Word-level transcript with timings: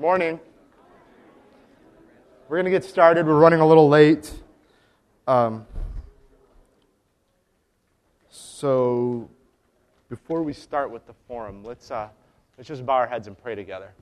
Morning. 0.00 0.40
We're 2.48 2.56
going 2.56 2.64
to 2.64 2.70
get 2.70 2.84
started. 2.84 3.26
We're 3.26 3.38
running 3.38 3.60
a 3.60 3.66
little 3.68 3.86
late. 3.86 4.32
Um, 5.26 5.66
so, 8.30 9.28
before 10.08 10.42
we 10.42 10.54
start 10.54 10.90
with 10.90 11.06
the 11.06 11.12
forum, 11.28 11.62
let's, 11.62 11.90
uh, 11.90 12.08
let's 12.56 12.66
just 12.66 12.86
bow 12.86 12.94
our 12.94 13.06
heads 13.06 13.26
and 13.26 13.36
pray 13.36 13.54
together. 13.54 13.92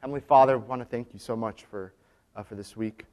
Heavenly 0.00 0.22
Father, 0.22 0.54
I 0.54 0.56
want 0.56 0.82
to 0.82 0.86
thank 0.86 1.12
you 1.12 1.20
so 1.20 1.36
much 1.36 1.62
for, 1.62 1.94
uh, 2.34 2.42
for 2.42 2.56
this 2.56 2.76
week. 2.76 3.04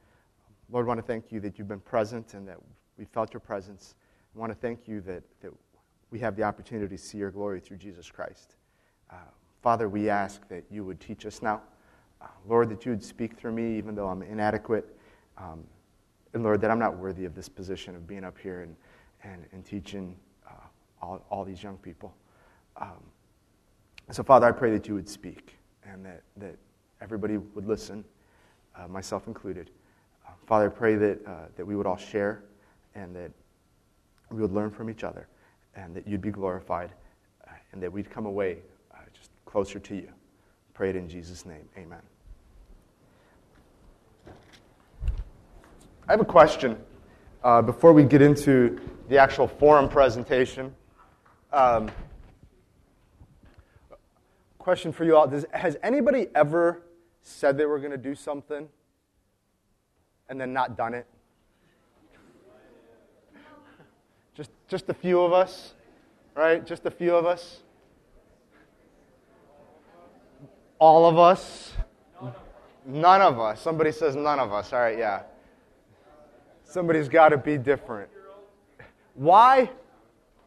Lord, 0.68 0.84
I 0.84 0.88
want 0.88 0.98
to 0.98 1.06
thank 1.06 1.30
you 1.30 1.38
that 1.38 1.60
you've 1.60 1.68
been 1.68 1.78
present 1.78 2.34
and 2.34 2.48
that 2.48 2.58
we 2.98 3.04
felt 3.04 3.32
your 3.32 3.40
presence. 3.40 3.94
I 4.34 4.40
want 4.40 4.50
to 4.50 4.58
thank 4.58 4.88
you 4.88 5.00
that, 5.02 5.22
that 5.42 5.52
we 6.10 6.18
have 6.18 6.34
the 6.34 6.42
opportunity 6.42 6.96
to 6.96 7.00
see 7.00 7.18
your 7.18 7.30
glory 7.30 7.60
through 7.60 7.76
Jesus 7.76 8.10
Christ. 8.10 8.56
Uh, 9.08 9.14
Father, 9.64 9.88
we 9.88 10.10
ask 10.10 10.46
that 10.48 10.62
you 10.70 10.84
would 10.84 11.00
teach 11.00 11.24
us 11.24 11.40
now. 11.40 11.62
Uh, 12.20 12.26
Lord, 12.46 12.68
that 12.68 12.84
you 12.84 12.92
would 12.92 13.02
speak 13.02 13.34
through 13.38 13.52
me, 13.52 13.78
even 13.78 13.94
though 13.94 14.08
I'm 14.08 14.20
inadequate. 14.20 14.94
Um, 15.38 15.64
and 16.34 16.42
Lord, 16.42 16.60
that 16.60 16.70
I'm 16.70 16.78
not 16.78 16.98
worthy 16.98 17.24
of 17.24 17.34
this 17.34 17.48
position 17.48 17.96
of 17.96 18.06
being 18.06 18.24
up 18.24 18.36
here 18.36 18.60
and, 18.60 18.76
and, 19.22 19.46
and 19.52 19.64
teaching 19.64 20.16
uh, 20.46 20.66
all, 21.00 21.24
all 21.30 21.46
these 21.46 21.62
young 21.62 21.78
people. 21.78 22.14
Um, 22.76 23.02
so, 24.10 24.22
Father, 24.22 24.46
I 24.46 24.52
pray 24.52 24.70
that 24.70 24.86
you 24.86 24.92
would 24.96 25.08
speak 25.08 25.56
and 25.90 26.04
that, 26.04 26.20
that 26.36 26.58
everybody 27.00 27.38
would 27.38 27.66
listen, 27.66 28.04
uh, 28.76 28.86
myself 28.86 29.28
included. 29.28 29.70
Uh, 30.28 30.32
Father, 30.46 30.66
I 30.66 30.74
pray 30.74 30.96
that, 30.96 31.26
uh, 31.26 31.30
that 31.56 31.64
we 31.64 31.74
would 31.74 31.86
all 31.86 31.96
share 31.96 32.44
and 32.94 33.16
that 33.16 33.30
we 34.30 34.42
would 34.42 34.52
learn 34.52 34.70
from 34.70 34.90
each 34.90 35.04
other 35.04 35.26
and 35.74 35.96
that 35.96 36.06
you'd 36.06 36.20
be 36.20 36.30
glorified 36.30 36.92
uh, 37.48 37.52
and 37.72 37.82
that 37.82 37.90
we'd 37.90 38.10
come 38.10 38.26
away 38.26 38.58
closer 39.54 39.78
to 39.78 39.94
you. 39.94 40.08
Pray 40.72 40.90
it 40.90 40.96
in 40.96 41.08
Jesus' 41.08 41.46
name. 41.46 41.68
Amen. 41.78 42.00
I 46.08 46.12
have 46.12 46.20
a 46.20 46.24
question 46.24 46.76
uh, 47.44 47.62
before 47.62 47.92
we 47.92 48.02
get 48.02 48.20
into 48.20 48.80
the 49.08 49.16
actual 49.16 49.46
forum 49.46 49.88
presentation. 49.88 50.74
Um, 51.52 51.88
question 54.58 54.92
for 54.92 55.04
you 55.04 55.16
all 55.16 55.28
Does, 55.28 55.46
Has 55.52 55.76
anybody 55.84 56.26
ever 56.34 56.82
said 57.22 57.56
they 57.56 57.66
were 57.66 57.78
going 57.78 57.92
to 57.92 57.96
do 57.96 58.16
something 58.16 58.68
and 60.28 60.40
then 60.40 60.52
not 60.52 60.76
done 60.76 60.94
it? 60.94 61.06
Just, 64.34 64.50
just 64.66 64.88
a 64.88 64.94
few 64.94 65.20
of 65.20 65.32
us, 65.32 65.74
right? 66.34 66.66
Just 66.66 66.86
a 66.86 66.90
few 66.90 67.14
of 67.14 67.24
us. 67.24 67.60
All 70.84 71.06
of 71.06 71.18
us? 71.18 71.72
None 72.84 73.22
of 73.22 73.40
us. 73.40 73.58
Somebody 73.62 73.90
says 73.90 74.16
none 74.16 74.38
of 74.38 74.52
us. 74.52 74.70
All 74.70 74.80
right, 74.80 74.98
yeah. 74.98 75.22
Somebody's 76.62 77.08
got 77.08 77.30
to 77.30 77.38
be 77.38 77.56
different. 77.56 78.10
Why? 79.14 79.70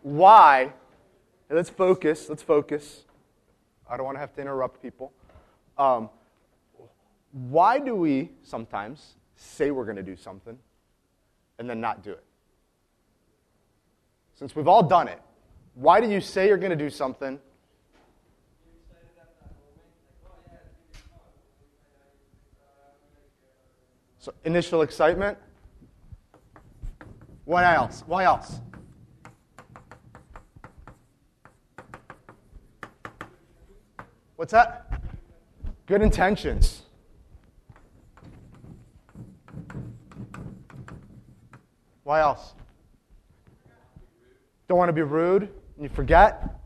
Why? 0.04 0.74
Let's 1.50 1.72
focus. 1.72 2.30
Let's 2.30 2.44
focus. 2.44 3.06
I 3.90 3.98
don't 3.98 4.06
want 4.06 4.18
to 4.18 4.20
have 4.20 4.36
to 4.36 4.42
interrupt 4.42 4.80
people. 4.80 5.12
Um, 5.76 6.08
why 7.32 7.80
do 7.80 7.96
we 7.96 8.30
sometimes 8.44 9.16
say 9.38 9.72
we're 9.72 9.86
going 9.86 9.96
to 9.96 10.04
do 10.04 10.16
something 10.16 10.60
and 11.58 11.68
then 11.68 11.82
not 11.82 12.04
do 12.04 12.12
it? 12.12 12.24
Since 14.36 14.56
we've 14.56 14.68
all 14.68 14.84
done 14.84 15.08
it, 15.08 15.20
why 15.74 16.00
do 16.00 16.08
you 16.08 16.22
say 16.22 16.48
you're 16.48 16.58
going 16.58 16.70
to 16.70 16.76
do 16.76 16.92
something 16.92 17.40
So 24.28 24.34
initial 24.44 24.82
excitement. 24.82 25.38
What 27.46 27.64
else? 27.64 28.04
Why 28.06 28.26
else? 28.26 28.60
What's 34.36 34.52
that? 34.52 35.02
Good 35.86 36.02
intentions. 36.02 36.82
Why 42.04 42.20
else? 42.20 42.54
Don't 44.68 44.78
want 44.78 44.90
to 44.90 44.94
be 44.94 45.04
rude 45.04 45.44
and 45.44 45.84
you 45.84 45.88
forget. 45.88 46.57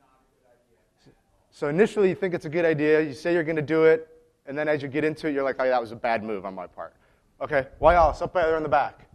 Not 0.00 0.08
a 0.08 0.32
good 0.32 0.48
idea. 0.48 1.14
So 1.50 1.68
initially 1.68 2.08
you 2.08 2.14
think 2.14 2.32
it's 2.32 2.46
a 2.46 2.50
good 2.50 2.64
idea, 2.64 3.02
you 3.02 3.12
say 3.12 3.34
you're 3.34 3.44
going 3.44 3.56
to 3.56 3.62
do 3.62 3.84
it, 3.84 4.08
and 4.46 4.56
then 4.56 4.68
as 4.68 4.82
you 4.82 4.88
get 4.88 5.04
into 5.04 5.28
it, 5.28 5.34
you're 5.34 5.44
like, 5.44 5.56
oh, 5.58 5.68
that 5.68 5.80
was 5.80 5.92
a 5.92 5.96
bad 5.96 6.24
move 6.24 6.46
on 6.46 6.54
my 6.54 6.66
part. 6.66 6.94
Okay, 7.40 7.66
why 7.78 7.96
else? 7.96 8.22
Up 8.22 8.32
there 8.32 8.56
in 8.56 8.62
the 8.62 8.68
back. 8.68 9.06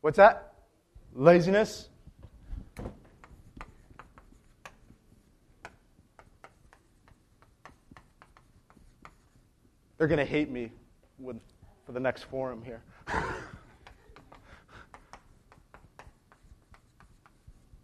What's 0.00 0.16
that? 0.16 0.54
Laziness? 1.14 1.88
They're 10.02 10.08
going 10.08 10.18
to 10.18 10.24
hate 10.24 10.50
me 10.50 10.72
with, 11.20 11.36
for 11.86 11.92
the 11.92 12.00
next 12.00 12.24
forum 12.24 12.60
here. 12.64 12.82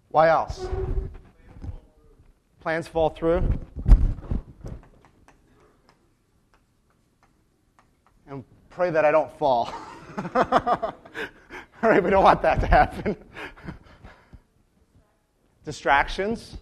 Why 0.09 0.29
else? 0.29 0.67
Plans 2.59 2.89
fall 2.89 3.11
through. 3.11 3.49
And 8.27 8.43
pray 8.69 8.91
that 8.91 9.05
I 9.05 9.13
don't 9.13 9.31
fall. 9.39 9.73
All 10.35 10.93
right, 11.85 12.03
we 12.03 12.11
don't 12.11 12.25
want 12.25 12.43
that 12.43 12.59
to 12.59 12.67
happen. 12.67 13.17
Distractions. 15.65 16.57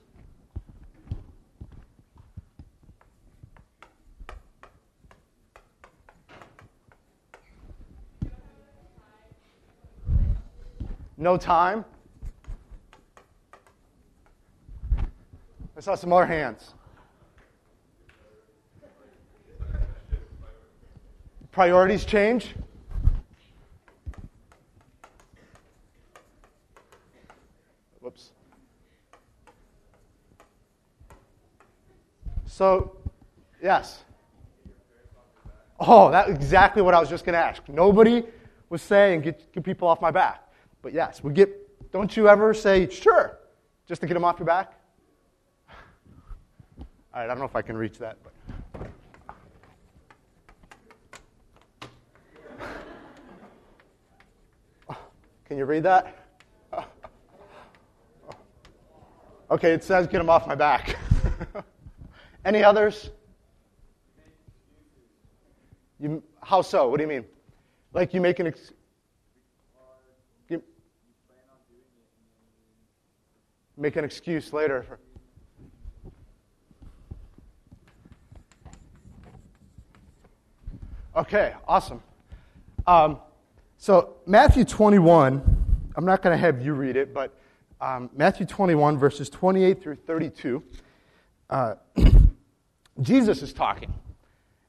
No 11.19 11.37
time? 11.37 11.85
I 15.77 15.81
saw 15.81 15.95
some 15.95 16.11
more 16.11 16.27
hands. 16.27 16.75
Priorities 21.53 22.05
change? 22.05 22.55
Whoops. 28.01 28.33
So, 32.45 32.97
yes. 33.63 34.05
Oh, 35.81 36.11
that's 36.11 36.31
exactly 36.31 36.83
what 36.83 36.95
I 36.95 37.01
was 37.01 37.09
just 37.09 37.25
going 37.25 37.35
to 37.35 37.39
ask. 37.39 37.63
Nobody 37.69 38.23
was 38.69 38.83
saying, 38.83 39.23
get, 39.23 39.53
get 39.53 39.65
people 39.65 39.89
off 39.89 40.01
my 40.01 40.11
back. 40.11 40.46
But 40.87 40.95
yes, 40.95 41.21
we 41.21 41.33
get, 41.33 41.51
don't 41.91 42.17
you 42.17 42.29
ever 42.29 42.55
say, 42.55 42.89
sure, 42.89 43.41
just 43.89 44.01
to 44.03 44.07
get 44.07 44.15
them 44.15 44.25
off 44.25 44.39
your 44.39 44.47
back? 44.47 44.79
All 46.79 46.87
right, 47.13 47.25
I 47.25 47.27
don't 47.27 47.41
know 47.41 47.45
if 47.45 47.57
I 47.57 47.63
can 47.63 47.77
reach 47.77 47.99
that, 47.99 48.19
but. 48.23 48.33
Can 55.47 55.59
you 55.59 55.65
read 55.65 55.83
that? 55.83 56.17
Okay, 59.51 59.73
it 59.73 59.83
says 59.83 60.07
get 60.07 60.19
them 60.19 60.31
off 60.31 60.47
my 60.47 60.55
back. 60.55 60.95
Any 62.45 62.63
others? 62.63 63.11
You, 65.99 66.23
how 66.45 66.63
so? 66.63 66.89
What 66.89 66.99
do 66.99 67.03
you 67.03 67.09
mean? 67.09 67.25
Like 67.93 68.15
you 68.15 68.21
make 68.21 68.39
an 68.39 68.47
make 73.77 73.97
an 73.97 74.05
excuse 74.05 74.53
later. 74.53 74.83
For... 74.83 74.99
Okay, 81.17 81.55
awesome. 81.67 82.03
Um, 82.87 83.19
so, 83.79 84.17
Matthew 84.27 84.65
21, 84.65 85.43
I'm 85.97 86.05
not 86.05 86.23
going 86.23 86.33
to 86.35 86.39
have 86.39 86.65
you 86.65 86.75
read 86.75 86.97
it, 86.97 87.13
but 87.13 87.35
um, 87.81 88.11
Matthew 88.17 88.47
21, 88.47 88.99
verses 88.99 89.29
28 89.29 89.83
through 89.83 89.97
32, 89.97 90.63
uh, 91.51 91.75
Jesus 93.01 93.43
is 93.43 93.53
talking. 93.53 93.93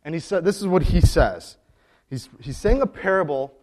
And 0.03 0.13
he 0.13 0.19
said, 0.19 0.45
this 0.45 0.61
is 0.61 0.67
what 0.67 0.83
he 0.83 1.01
says. 1.01 1.57
He's, 2.09 2.29
he's 2.39 2.57
saying 2.57 2.81
a 2.81 2.87
parable, 2.87 3.53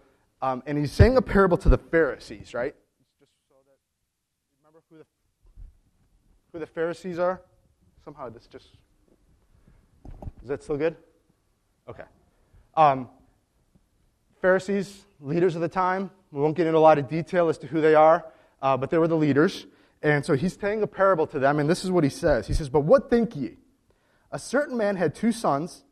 um, 0.43 0.63
and 0.67 0.77
he's 0.77 0.93
saying 0.93 1.17
a 1.17 1.23
parable 1.23 1.57
to 1.59 1.69
the 1.69 1.79
Pharisees, 1.79 2.53
right? 2.53 2.75
Just 3.19 3.33
so 3.49 3.55
that, 3.67 3.79
remember 4.61 4.83
who 4.91 4.99
the, 4.99 5.05
who 6.55 6.61
the 6.61 6.67
Pharisees 6.67 7.19
are? 7.19 7.43
Somehow 8.05 8.29
this 8.29 8.47
just, 8.47 8.69
is 10.41 10.49
that 10.49 10.63
still 10.63 10.77
good? 10.77 10.95
Okay. 11.89 12.05
Um, 12.77 13.09
Pharisees, 14.41 15.05
leaders 15.21 15.57
of 15.57 15.63
the 15.63 15.69
time. 15.69 16.13
We 16.31 16.41
won't 16.41 16.57
get 16.57 16.69
into 16.69 16.79
a 16.79 16.81
lot 16.81 16.97
of 16.99 17.09
detail 17.09 17.49
as 17.49 17.59
to 17.59 17.67
who 17.67 17.81
they 17.81 17.97
are, 17.97 18.25
uh, 18.63 18.77
but 18.77 18.91
they 18.91 18.99
were 18.99 19.09
the 19.09 19.17
leaders. 19.17 19.67
And 20.01 20.25
so 20.25 20.35
he's 20.35 20.57
telling 20.57 20.81
a 20.85 20.87
parable 20.87 21.27
to 21.29 21.41
them, 21.41 21.59
and 21.59 21.69
this 21.69 21.85
is 21.85 21.91
what 21.91 22.05
he 22.05 22.11
says. 22.11 22.47
He 22.47 22.55
says, 22.55 22.69
But 22.69 22.83
what 22.83 23.11
think 23.11 23.35
ye? 23.35 23.57
A 24.31 24.39
certain 24.39 24.77
man 24.77 24.95
had 24.95 25.13
two 25.13 25.33
sons, 25.33 25.83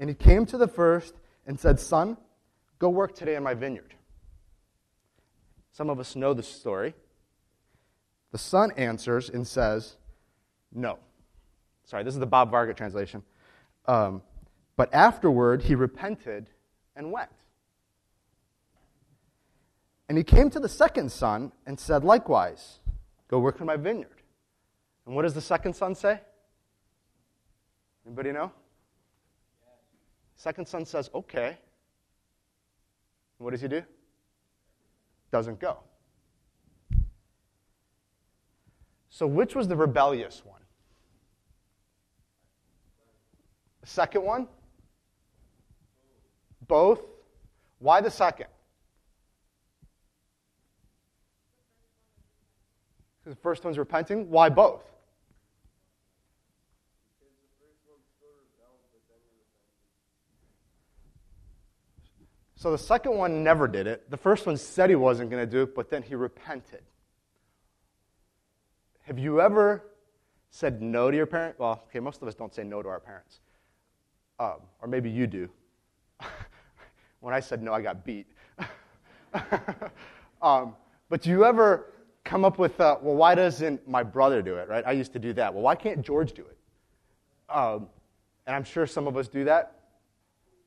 and 0.00 0.10
he 0.10 0.16
came 0.16 0.46
to 0.46 0.58
the 0.58 0.66
first 0.66 1.14
and 1.46 1.60
said, 1.60 1.78
Son, 1.78 2.16
go 2.80 2.88
work 2.88 3.14
today 3.14 3.36
in 3.36 3.44
my 3.44 3.54
vineyard. 3.54 3.94
Some 5.70 5.88
of 5.88 6.00
us 6.00 6.16
know 6.16 6.34
the 6.34 6.42
story. 6.42 6.94
The 8.32 8.38
son 8.38 8.72
answers 8.76 9.30
and 9.30 9.46
says, 9.46 9.97
No. 10.72 10.98
Sorry, 11.84 12.02
this 12.02 12.14
is 12.14 12.20
the 12.20 12.26
Bob 12.26 12.50
Varga 12.50 12.74
translation. 12.74 13.22
Um, 13.86 14.22
but 14.76 14.92
afterward, 14.92 15.62
he 15.62 15.74
repented 15.74 16.50
and 16.94 17.10
went. 17.10 17.30
And 20.08 20.16
he 20.16 20.24
came 20.24 20.50
to 20.50 20.60
the 20.60 20.68
second 20.68 21.10
son 21.10 21.52
and 21.66 21.78
said, 21.78 22.04
Likewise, 22.04 22.80
go 23.28 23.38
work 23.38 23.60
in 23.60 23.66
my 23.66 23.76
vineyard. 23.76 24.22
And 25.06 25.14
what 25.14 25.22
does 25.22 25.34
the 25.34 25.40
second 25.40 25.74
son 25.74 25.94
say? 25.94 26.20
Anybody 28.06 28.32
know? 28.32 28.52
Second 30.36 30.66
son 30.66 30.84
says, 30.84 31.10
Okay. 31.14 31.48
And 33.38 33.44
what 33.44 33.50
does 33.50 33.60
he 33.60 33.68
do? 33.68 33.82
Doesn't 35.30 35.60
go. 35.60 35.78
So, 39.10 39.26
which 39.26 39.54
was 39.54 39.68
the 39.68 39.76
rebellious 39.76 40.42
one? 40.44 40.60
The 43.77 43.77
second 43.88 44.22
one? 44.22 44.46
Both. 46.66 47.00
Why 47.78 48.00
the 48.00 48.10
second? 48.10 48.48
Because 53.20 53.36
the 53.36 53.40
first 53.40 53.64
one's 53.64 53.78
repenting. 53.78 54.30
Why 54.30 54.48
both? 54.48 54.82
So 62.56 62.72
the 62.72 62.78
second 62.78 63.16
one 63.16 63.44
never 63.44 63.68
did 63.68 63.86
it. 63.86 64.10
The 64.10 64.16
first 64.16 64.44
one 64.44 64.56
said 64.56 64.90
he 64.90 64.96
wasn't 64.96 65.30
going 65.30 65.46
to 65.46 65.50
do 65.50 65.62
it, 65.62 65.76
but 65.76 65.90
then 65.90 66.02
he 66.02 66.16
repented. 66.16 66.82
Have 69.02 69.16
you 69.16 69.40
ever 69.40 69.84
said 70.50 70.82
no 70.82 71.08
to 71.08 71.16
your 71.16 71.26
parent? 71.26 71.58
Well, 71.58 71.84
okay, 71.88 72.00
most 72.00 72.20
of 72.20 72.26
us 72.26 72.34
don't 72.34 72.52
say 72.52 72.64
no 72.64 72.82
to 72.82 72.88
our 72.88 72.98
parents. 72.98 73.38
Um, 74.38 74.60
or 74.80 74.88
maybe 74.88 75.10
you 75.10 75.26
do. 75.26 75.48
when 77.20 77.34
I 77.34 77.40
said 77.40 77.62
no, 77.62 77.72
I 77.72 77.82
got 77.82 78.04
beat. 78.04 78.26
um, 80.42 80.74
but 81.08 81.22
do 81.22 81.30
you 81.30 81.44
ever 81.44 81.92
come 82.24 82.44
up 82.44 82.58
with, 82.58 82.78
uh, 82.80 82.96
well, 83.00 83.16
why 83.16 83.34
doesn't 83.34 83.88
my 83.88 84.02
brother 84.02 84.42
do 84.42 84.56
it, 84.56 84.68
right? 84.68 84.84
I 84.86 84.92
used 84.92 85.12
to 85.14 85.18
do 85.18 85.32
that. 85.34 85.52
Well, 85.52 85.62
why 85.62 85.74
can't 85.74 86.02
George 86.02 86.32
do 86.32 86.42
it? 86.42 86.58
Um, 87.48 87.88
and 88.46 88.54
I'm 88.54 88.64
sure 88.64 88.86
some 88.86 89.06
of 89.06 89.16
us 89.16 89.28
do 89.28 89.44
that. 89.44 89.80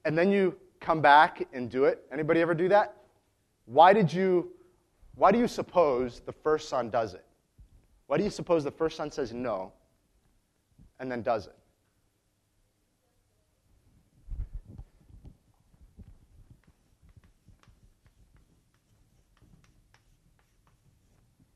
And 0.04 0.18
then 0.18 0.32
you 0.32 0.58
come 0.80 1.02
back 1.02 1.48
and 1.54 1.70
do 1.70 1.86
it. 1.86 2.04
Anybody 2.12 2.42
ever 2.42 2.56
do 2.56 2.68
that? 2.70 2.96
Why 3.66 3.94
did 3.94 4.12
you, 4.12 4.52
why 5.16 5.32
do 5.32 5.38
you 5.38 5.48
suppose 5.48 6.22
the 6.26 6.32
first 6.32 6.68
son 6.68 6.90
does 6.90 7.14
it? 7.14 7.26
Why 8.08 8.18
do 8.18 8.24
you 8.24 8.32
suppose 8.32 8.64
the 8.64 8.72
first 8.72 8.98
son 8.98 9.12
says 9.12 9.32
no 9.32 9.72
and 11.00 11.12
then 11.12 11.22
does 11.22 11.48
it? 11.48 11.56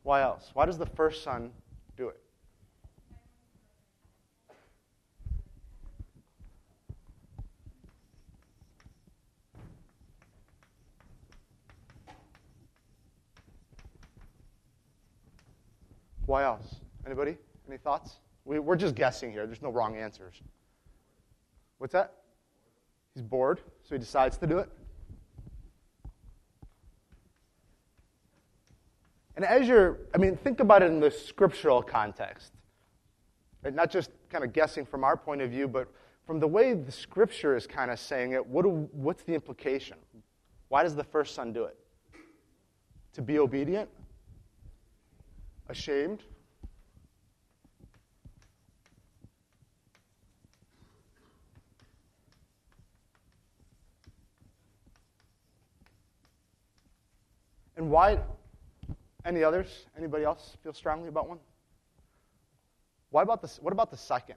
Why 0.05 0.21
else? 0.21 0.51
Why 0.53 0.67
does 0.67 0.77
the 0.77 0.85
first 0.85 1.23
son 1.23 1.49
do 1.97 2.09
it? 2.09 2.19
Why 16.27 16.43
else? 16.43 16.75
Anybody? 17.07 17.35
Any 17.67 17.77
thoughts? 17.77 18.17
We, 18.45 18.59
we're 18.59 18.75
just 18.75 18.93
guessing 18.93 19.31
here. 19.31 19.47
There's 19.47 19.63
no 19.63 19.71
wrong 19.71 19.97
answers. 19.97 20.39
What's 21.79 21.93
that? 21.93 22.13
He's 23.15 23.23
bored, 23.23 23.59
so 23.81 23.95
he 23.95 23.97
decides 23.97 24.37
to 24.37 24.45
do 24.45 24.59
it. 24.59 24.69
And 29.35 29.43
as 29.43 29.67
you're, 29.67 29.99
I 30.13 30.17
mean, 30.17 30.37
think 30.37 30.59
about 30.59 30.81
it 30.81 30.91
in 30.91 30.99
the 30.99 31.11
scriptural 31.11 31.81
context. 31.81 32.53
Right? 33.63 33.73
Not 33.73 33.91
just 33.91 34.11
kind 34.29 34.43
of 34.43 34.53
guessing 34.53 34.85
from 34.85 35.03
our 35.03 35.17
point 35.17 35.41
of 35.41 35.51
view, 35.51 35.67
but 35.67 35.87
from 36.25 36.39
the 36.39 36.47
way 36.47 36.73
the 36.73 36.91
scripture 36.91 37.55
is 37.55 37.67
kind 37.67 37.91
of 37.91 37.99
saying 37.99 38.31
it, 38.31 38.45
what 38.45 38.63
do, 38.63 38.89
what's 38.91 39.23
the 39.23 39.33
implication? 39.33 39.97
Why 40.69 40.83
does 40.83 40.95
the 40.95 41.03
first 41.03 41.35
son 41.35 41.51
do 41.53 41.65
it? 41.65 41.77
To 43.13 43.21
be 43.21 43.39
obedient? 43.39 43.89
Ashamed? 45.69 46.23
And 57.77 57.89
why? 57.89 58.19
Any 59.25 59.43
others? 59.43 59.87
Anybody 59.97 60.23
else 60.23 60.55
feel 60.61 60.73
strongly 60.73 61.09
about 61.09 61.27
one? 61.27 61.39
Why 63.09 63.23
about 63.23 63.43
what 63.61 63.73
about 63.73 63.89
the 63.89 63.97
second? 63.97 64.35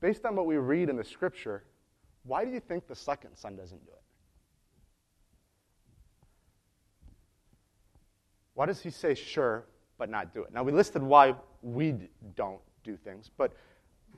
Based 0.00 0.24
on 0.24 0.36
what 0.36 0.46
we 0.46 0.56
read 0.56 0.88
in 0.88 0.96
the 0.96 1.04
scripture, 1.04 1.64
why 2.24 2.44
do 2.44 2.50
you 2.50 2.60
think 2.60 2.86
the 2.86 2.94
second 2.94 3.34
son 3.34 3.56
doesn't 3.56 3.84
do 3.84 3.90
it? 3.90 4.02
Why 8.54 8.66
does 8.66 8.80
he 8.80 8.90
say 8.90 9.14
sure 9.14 9.66
but 9.98 10.10
not 10.10 10.32
do 10.32 10.42
it? 10.42 10.52
Now, 10.52 10.62
we 10.62 10.72
listed 10.72 11.02
why 11.02 11.34
we 11.62 11.94
don't 12.34 12.60
do 12.84 12.96
things, 12.96 13.30
but 13.36 13.52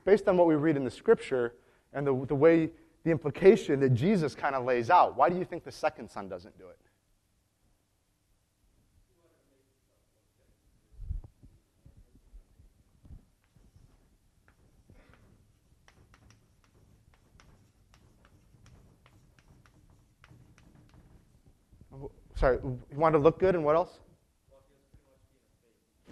based 0.05 0.27
on 0.27 0.37
what 0.37 0.47
we 0.47 0.55
read 0.55 0.77
in 0.77 0.83
the 0.83 0.91
scripture 0.91 1.55
and 1.93 2.05
the, 2.05 2.25
the 2.25 2.35
way, 2.35 2.69
the 3.03 3.11
implication 3.11 3.79
that 3.81 3.93
Jesus 3.93 4.35
kind 4.35 4.55
of 4.55 4.63
lays 4.63 4.89
out, 4.89 5.17
why 5.17 5.29
do 5.29 5.37
you 5.37 5.45
think 5.45 5.63
the 5.63 5.71
second 5.71 6.09
son 6.09 6.29
doesn't 6.29 6.57
do 6.57 6.67
it? 6.67 6.77
Sorry, 22.39 22.57
you 22.63 22.79
want 22.95 23.11
to 23.15 23.19
look 23.19 23.37
good 23.37 23.53
and 23.53 23.65
what 23.65 23.75
else? 23.75 23.99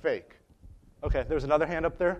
Fake. 0.01 0.33
Okay, 1.01 1.23
there's 1.29 1.45
another 1.45 1.65
hand 1.65 1.85
up 1.85 1.97
there. 1.97 2.19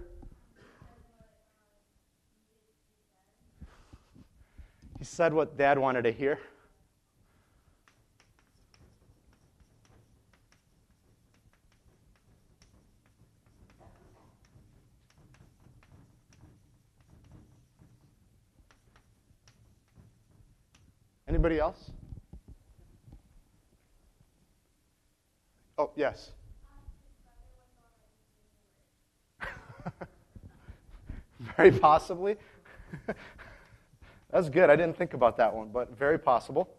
He 4.98 5.04
said 5.04 5.34
what 5.34 5.58
dad 5.58 5.78
wanted 5.78 6.04
to 6.04 6.14
hear. 6.14 6.40
Anybody 21.28 21.60
else? 21.60 21.92
Yes. 25.98 26.32
very 31.58 31.72
possibly. 31.72 32.38
That's 34.30 34.50
good. 34.50 34.70
I 34.70 34.76
didn't 34.76 34.98
think 34.98 35.14
about 35.14 35.38
that 35.38 35.54
one, 35.54 35.70
but 35.70 35.98
very 35.98 36.20
possible. 36.20 36.70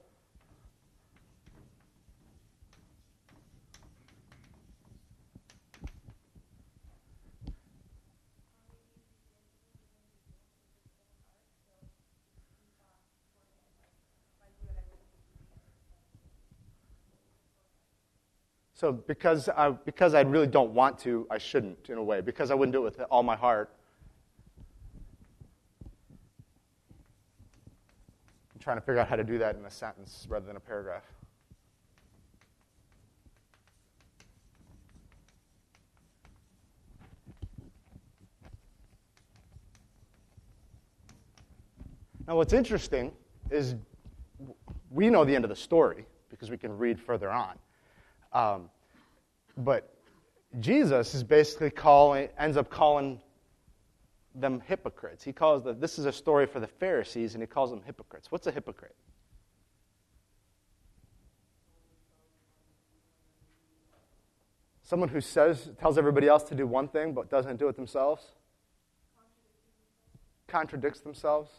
So 18.78 18.92
because 18.92 19.48
I, 19.48 19.70
because 19.70 20.14
I 20.14 20.20
really 20.20 20.46
don't 20.46 20.70
want 20.70 21.00
to, 21.00 21.26
I 21.32 21.38
shouldn't, 21.38 21.90
in 21.90 21.98
a 21.98 22.02
way, 22.02 22.20
because 22.20 22.52
I 22.52 22.54
wouldn't 22.54 22.72
do 22.72 22.86
it 22.86 22.96
with 22.96 23.00
all 23.10 23.24
my 23.24 23.34
heart. 23.34 23.74
I'm 28.54 28.60
trying 28.60 28.76
to 28.76 28.80
figure 28.80 29.00
out 29.00 29.08
how 29.08 29.16
to 29.16 29.24
do 29.24 29.36
that 29.38 29.56
in 29.56 29.64
a 29.64 29.70
sentence 29.70 30.28
rather 30.30 30.46
than 30.46 30.54
a 30.54 30.60
paragraph. 30.60 31.02
Now, 42.28 42.36
what's 42.36 42.52
interesting 42.52 43.10
is 43.50 43.74
we 44.88 45.10
know 45.10 45.24
the 45.24 45.34
end 45.34 45.44
of 45.44 45.48
the 45.48 45.56
story 45.56 46.06
because 46.30 46.48
we 46.48 46.56
can 46.56 46.78
read 46.78 47.00
further 47.00 47.28
on. 47.28 47.58
Um, 48.32 48.70
but 49.56 49.94
Jesus 50.60 51.14
is 51.14 51.22
basically 51.22 51.70
calling, 51.70 52.28
ends 52.38 52.56
up 52.56 52.70
calling 52.70 53.20
them 54.34 54.62
hypocrites. 54.66 55.24
He 55.24 55.32
calls 55.32 55.64
the, 55.64 55.72
this 55.72 55.98
is 55.98 56.04
a 56.04 56.12
story 56.12 56.46
for 56.46 56.60
the 56.60 56.66
Pharisees, 56.66 57.34
and 57.34 57.42
he 57.42 57.46
calls 57.46 57.70
them 57.70 57.82
hypocrites. 57.84 58.30
What's 58.30 58.46
a 58.46 58.52
hypocrite? 58.52 58.94
Someone 64.82 65.10
who 65.10 65.20
says, 65.20 65.70
tells 65.78 65.98
everybody 65.98 66.28
else 66.28 66.44
to 66.44 66.54
do 66.54 66.66
one 66.66 66.88
thing 66.88 67.12
but 67.12 67.28
doesn't 67.28 67.58
do 67.58 67.68
it 67.68 67.76
themselves? 67.76 68.24
Contradicts 70.46 71.00
themselves? 71.00 71.50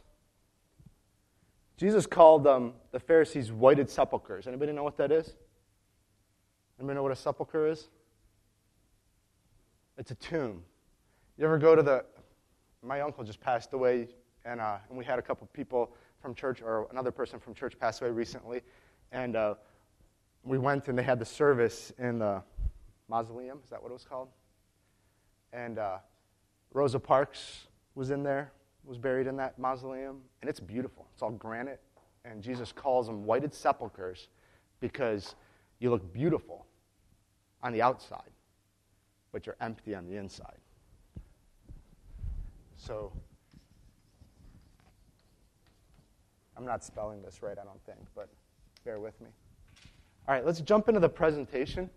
Jesus 1.77 2.07
called 2.07 2.47
um, 2.47 2.73
the 2.91 2.99
Pharisees 2.99 3.51
whited 3.51 3.89
sepulchres. 3.89 4.47
Anybody 4.47 4.71
know 4.71 4.83
what 4.83 4.97
that 4.97 5.11
is? 5.11 5.35
Anybody 6.79 6.95
know 6.95 7.03
what 7.03 7.12
a 7.12 7.15
sepulcher 7.15 7.67
is? 7.67 7.89
It's 9.98 10.12
a 10.12 10.15
tomb. 10.15 10.63
You 11.38 11.43
ever 11.43 11.57
go 11.57 11.75
to 11.75 11.83
the. 11.83 12.05
My 12.81 13.01
uncle 13.01 13.25
just 13.25 13.41
passed 13.41 13.74
away, 13.74 14.07
and, 14.45 14.62
uh, 14.62 14.77
and 14.88 14.98
we 14.98 15.03
had 15.03 15.19
a 15.19 15.21
couple 15.21 15.45
people 15.51 15.91
from 16.21 16.33
church, 16.33 16.62
or 16.62 16.88
another 16.91 17.12
person 17.12 17.38
from 17.38 17.53
church 17.53 17.77
passed 17.77 18.01
away 18.01 18.12
recently. 18.12 18.62
And 19.12 19.36
uh, 19.36 19.55
we 20.45 20.57
went 20.57 20.88
and 20.88 20.98
they 20.98 21.03
had 21.03 21.19
the 21.19 21.25
service 21.25 21.91
in 22.00 22.19
the 22.19 22.41
mausoleum. 23.09 23.59
Is 23.62 23.69
that 23.71 23.83
what 23.83 23.89
it 23.89 23.93
was 23.95 24.05
called? 24.05 24.29
And 25.51 25.79
uh, 25.79 25.98
Rosa 26.71 27.00
Parks 27.00 27.67
was 27.93 28.09
in 28.09 28.24
there 28.24 28.53
was 28.86 28.98
buried 28.98 29.27
in 29.27 29.36
that 29.36 29.59
mausoleum, 29.59 30.21
and 30.41 30.50
it's 30.50 30.62
beautiful. 30.62 31.07
It's 31.13 31.21
all 31.21 31.31
granite, 31.31 31.81
and 32.24 32.41
Jesus 32.41 32.71
calls 32.71 33.07
them 33.07 33.25
whited 33.25 33.53
sepulchres 33.53 34.29
because 34.79 35.36
you 35.79 35.89
look 35.89 36.13
beautiful 36.13 36.65
on 37.63 37.73
the 37.73 37.81
outside, 37.81 38.31
but 39.31 39.45
you're 39.45 39.57
empty 39.61 39.95
on 39.95 40.07
the 40.07 40.15
inside. 40.15 40.57
So, 42.77 43.11
I'm 46.57 46.65
not 46.65 46.83
spelling 46.83 47.21
this 47.21 47.41
right, 47.41 47.57
I 47.57 47.63
don't 47.63 47.81
think, 47.85 47.99
but 48.15 48.29
bear 48.83 48.99
with 48.99 49.19
me. 49.21 49.27
All 50.27 50.35
right, 50.35 50.45
let's 50.45 50.61
jump 50.61 50.87
into 50.87 50.99
the 50.99 51.09
presentation. 51.09 51.89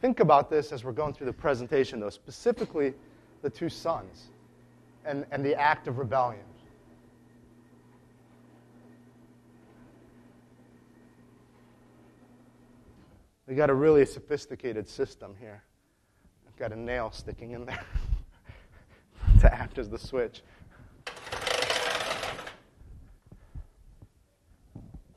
Think 0.00 0.20
about 0.20 0.50
this 0.50 0.72
as 0.72 0.84
we're 0.84 0.92
going 0.92 1.14
through 1.14 1.26
the 1.26 1.32
presentation, 1.32 2.00
though, 2.00 2.10
specifically 2.10 2.94
the 3.42 3.50
two 3.50 3.68
sons 3.68 4.28
and, 5.04 5.24
and 5.30 5.44
the 5.44 5.54
act 5.54 5.88
of 5.88 5.98
rebellion. 5.98 6.44
We 13.46 13.54
got 13.54 13.70
a 13.70 13.74
really 13.74 14.04
sophisticated 14.04 14.88
system 14.88 15.36
here. 15.38 15.62
I've 16.48 16.56
got 16.56 16.72
a 16.72 16.76
nail 16.76 17.12
sticking 17.12 17.52
in 17.52 17.64
there 17.64 17.84
to 19.40 19.54
act 19.54 19.78
as 19.78 19.88
the 19.88 19.98
switch. 19.98 20.42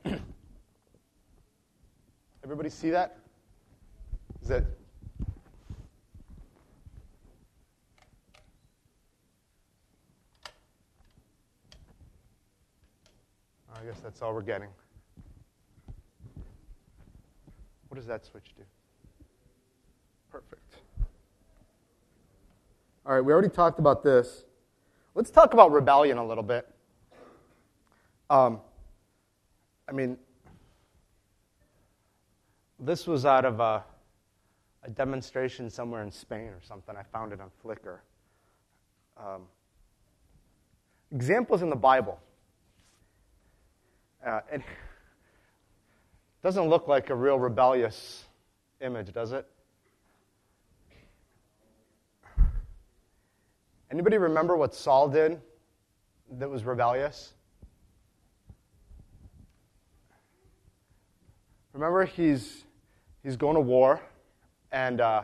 Everybody 2.44 2.70
see 2.70 2.90
that? 2.90 3.16
Is 4.42 4.48
that 4.48 4.64
I 13.74 13.84
guess 13.84 13.98
that's 14.00 14.22
all 14.22 14.34
we're 14.34 14.42
getting. 14.42 14.68
What 17.90 17.96
does 17.96 18.06
that 18.06 18.24
switch 18.24 18.54
do? 18.56 18.62
Perfect. 20.30 20.62
All 23.04 23.14
right, 23.14 23.20
we 23.20 23.32
already 23.32 23.48
talked 23.48 23.78
about 23.78 24.02
this. 24.02 24.44
Let's 25.14 25.30
talk 25.30 25.52
about 25.52 25.72
rebellion 25.72 26.16
a 26.16 26.24
little 26.24 26.44
bit. 26.44 26.66
Um, 28.30 28.60
I 29.88 29.92
mean, 29.92 30.16
this 32.78 33.08
was 33.08 33.26
out 33.26 33.44
of 33.44 33.58
a, 33.58 33.82
a, 34.84 34.90
demonstration 34.90 35.68
somewhere 35.68 36.04
in 36.04 36.12
Spain 36.12 36.46
or 36.46 36.60
something. 36.62 36.94
I 36.96 37.02
found 37.02 37.32
it 37.32 37.40
on 37.40 37.50
Flickr. 37.62 37.98
Um, 39.18 39.42
examples 41.10 41.60
in 41.60 41.68
the 41.68 41.76
Bible 41.76 42.20
uh, 44.26 44.40
it 44.52 44.62
doesn't 46.42 46.68
look 46.68 46.88
like 46.88 47.10
a 47.10 47.14
real 47.14 47.38
rebellious 47.38 48.24
image, 48.80 49.12
does 49.12 49.32
it? 49.32 49.46
Anybody 53.90 54.18
remember 54.18 54.56
what 54.56 54.74
Saul 54.74 55.08
did 55.08 55.40
that 56.38 56.48
was 56.48 56.64
rebellious? 56.64 57.34
Remember, 61.72 62.04
he's, 62.04 62.64
he's 63.22 63.36
going 63.36 63.54
to 63.54 63.60
war, 63.60 64.00
and, 64.72 65.00
uh, 65.00 65.22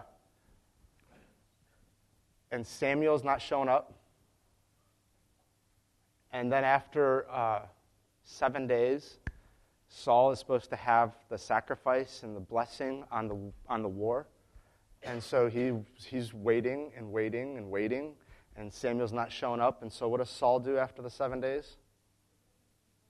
and 2.50 2.66
Samuel's 2.66 3.25
not 3.25 3.40
showing 3.40 3.68
up. 3.68 3.92
And 6.32 6.52
then 6.52 6.64
after 6.64 7.30
uh, 7.30 7.61
seven 8.25 8.66
days, 8.66 9.16
Saul 9.97 10.31
is 10.31 10.38
supposed 10.38 10.69
to 10.69 10.76
have 10.76 11.15
the 11.31 11.38
sacrifice 11.38 12.23
and 12.23 12.37
the 12.37 12.41
blessing 12.41 13.03
on 13.11 13.29
the, 13.29 13.53
on 13.67 13.83
the 13.83 13.88
war. 13.88 14.26
And 15.03 15.23
so 15.23 15.49
he, 15.49 15.73
he's 15.95 16.35
waiting 16.35 16.93
and 16.95 17.11
waiting 17.11 17.57
and 17.57 17.71
waiting, 17.71 18.12
and 18.57 18.71
Samuel's 18.71 19.15
not 19.15 19.33
showing 19.33 19.59
up. 19.59 19.81
And 19.81 19.91
so 19.91 20.07
what 20.07 20.19
does 20.19 20.29
Saul 20.29 20.61
do 20.61 20.76
after 20.76 21.00
the 21.00 21.09
seven 21.09 21.41
days? 21.41 21.79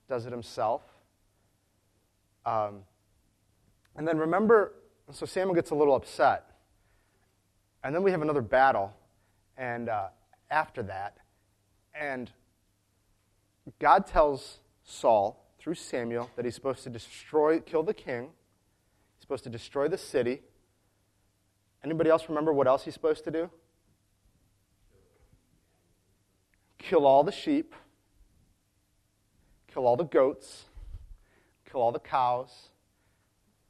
Does 0.07 0.25
it 0.25 0.31
himself. 0.31 0.81
Um, 2.45 2.83
and 3.97 4.07
then 4.07 4.17
remember, 4.17 4.73
so 5.11 5.25
Samuel 5.25 5.55
gets 5.55 5.71
a 5.71 5.75
little 5.75 5.95
upset. 5.95 6.45
And 7.83 7.93
then 7.93 8.01
we 8.01 8.11
have 8.11 8.21
another 8.21 8.41
battle, 8.41 8.93
and 9.57 9.89
uh, 9.89 10.07
after 10.49 10.83
that, 10.83 11.17
and 11.93 12.31
God 13.77 14.07
tells 14.07 14.59
Saul 14.85 15.46
through 15.67 15.75
Samuel 15.75 16.29
that 16.37 16.45
he's 16.45 16.55
supposed 16.55 16.83
to 16.83 16.89
destroy, 16.89 17.59
kill 17.59 17.83
the 17.83 17.93
king. 17.93 18.29
He's 19.17 19.23
supposed 19.23 19.43
to 19.43 19.49
destroy 19.49 19.89
the 19.89 19.97
city. 19.97 20.41
Anybody 21.83 22.09
else 22.09 22.29
remember 22.29 22.53
what 22.53 22.67
else 22.67 22.85
he's 22.85 22.93
supposed 22.93 23.25
to 23.25 23.31
do? 23.31 23.49
Kill 26.77 27.05
all 27.05 27.21
the 27.21 27.33
sheep, 27.33 27.75
kill 29.67 29.85
all 29.85 29.97
the 29.97 30.05
goats, 30.05 30.67
kill 31.69 31.81
all 31.81 31.91
the 31.91 31.99
cows, 31.99 32.69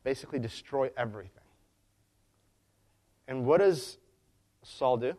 basically 0.04 0.38
destroy 0.38 0.92
everything. 0.96 1.32
And 3.28 3.44
what 3.44 3.58
does 3.58 3.98
Saul 4.62 4.98
do? 4.98 5.14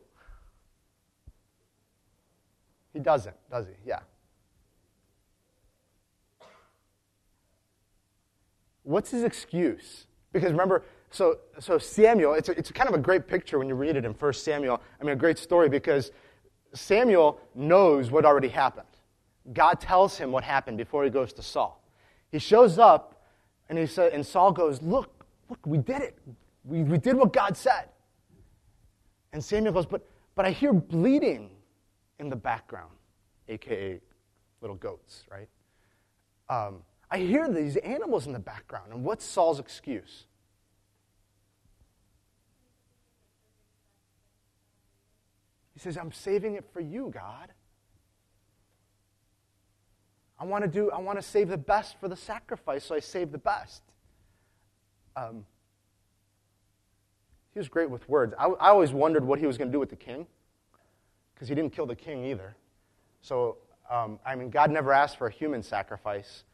He 2.92 3.00
doesn't, 3.00 3.34
does 3.50 3.66
he? 3.66 3.74
Yeah. 3.84 3.98
What's 8.88 9.10
his 9.10 9.22
excuse? 9.22 10.06
Because 10.32 10.50
remember, 10.50 10.82
so, 11.10 11.40
so 11.60 11.76
Samuel, 11.76 12.32
it's, 12.32 12.48
a, 12.48 12.52
it's 12.52 12.70
kind 12.70 12.88
of 12.88 12.94
a 12.94 12.98
great 12.98 13.28
picture 13.28 13.58
when 13.58 13.68
you 13.68 13.74
read 13.74 13.96
it 13.96 14.06
in 14.06 14.12
1 14.12 14.32
Samuel. 14.32 14.80
I 14.98 15.04
mean, 15.04 15.12
a 15.12 15.16
great 15.16 15.36
story 15.36 15.68
because 15.68 16.10
Samuel 16.72 17.38
knows 17.54 18.10
what 18.10 18.24
already 18.24 18.48
happened. 18.48 18.88
God 19.52 19.78
tells 19.78 20.16
him 20.16 20.32
what 20.32 20.42
happened 20.42 20.78
before 20.78 21.04
he 21.04 21.10
goes 21.10 21.34
to 21.34 21.42
Saul. 21.42 21.82
He 22.32 22.38
shows 22.38 22.78
up 22.78 23.26
and, 23.68 23.76
he 23.78 23.84
said, 23.84 24.14
and 24.14 24.24
Saul 24.24 24.52
goes, 24.52 24.80
Look, 24.80 25.26
look, 25.50 25.58
we 25.66 25.76
did 25.76 26.00
it. 26.00 26.18
We, 26.64 26.82
we 26.82 26.96
did 26.96 27.14
what 27.14 27.34
God 27.34 27.58
said. 27.58 27.90
And 29.34 29.44
Samuel 29.44 29.74
goes, 29.74 29.84
but, 29.84 30.00
but 30.34 30.46
I 30.46 30.50
hear 30.50 30.72
bleeding 30.72 31.50
in 32.20 32.30
the 32.30 32.36
background, 32.36 32.92
aka 33.50 34.00
little 34.62 34.76
goats, 34.76 35.24
right? 35.30 35.48
Um, 36.48 36.76
I 37.10 37.18
hear 37.18 37.48
these 37.48 37.76
animals 37.76 38.26
in 38.26 38.32
the 38.32 38.38
background. 38.38 38.92
And 38.92 39.04
what's 39.04 39.24
Saul's 39.24 39.58
excuse? 39.58 40.26
He 45.74 45.80
says, 45.80 45.96
I'm 45.96 46.12
saving 46.12 46.56
it 46.56 46.64
for 46.72 46.80
you, 46.80 47.10
God. 47.14 47.52
I 50.40 50.44
want 50.44 50.64
to 50.64 50.68
do, 50.68 50.90
I 50.90 50.98
want 50.98 51.18
to 51.18 51.22
save 51.22 51.48
the 51.48 51.56
best 51.56 51.98
for 51.98 52.08
the 52.08 52.16
sacrifice, 52.16 52.84
so 52.84 52.94
I 52.94 53.00
save 53.00 53.32
the 53.32 53.38
best. 53.38 53.82
Um, 55.16 55.46
he 57.52 57.58
was 57.58 57.68
great 57.68 57.90
with 57.90 58.08
words. 58.08 58.34
I, 58.38 58.46
I 58.46 58.68
always 58.68 58.92
wondered 58.92 59.24
what 59.24 59.38
he 59.38 59.46
was 59.46 59.56
going 59.56 59.68
to 59.68 59.72
do 59.72 59.80
with 59.80 59.90
the 59.90 59.96
king, 59.96 60.26
because 61.34 61.48
he 61.48 61.54
didn't 61.54 61.72
kill 61.72 61.86
the 61.86 61.96
king 61.96 62.24
either. 62.24 62.56
So, 63.20 63.56
um, 63.90 64.20
I 64.24 64.34
mean, 64.34 64.50
God 64.50 64.70
never 64.70 64.92
asked 64.92 65.16
for 65.16 65.26
a 65.26 65.32
human 65.32 65.62
sacrifice. 65.62 66.44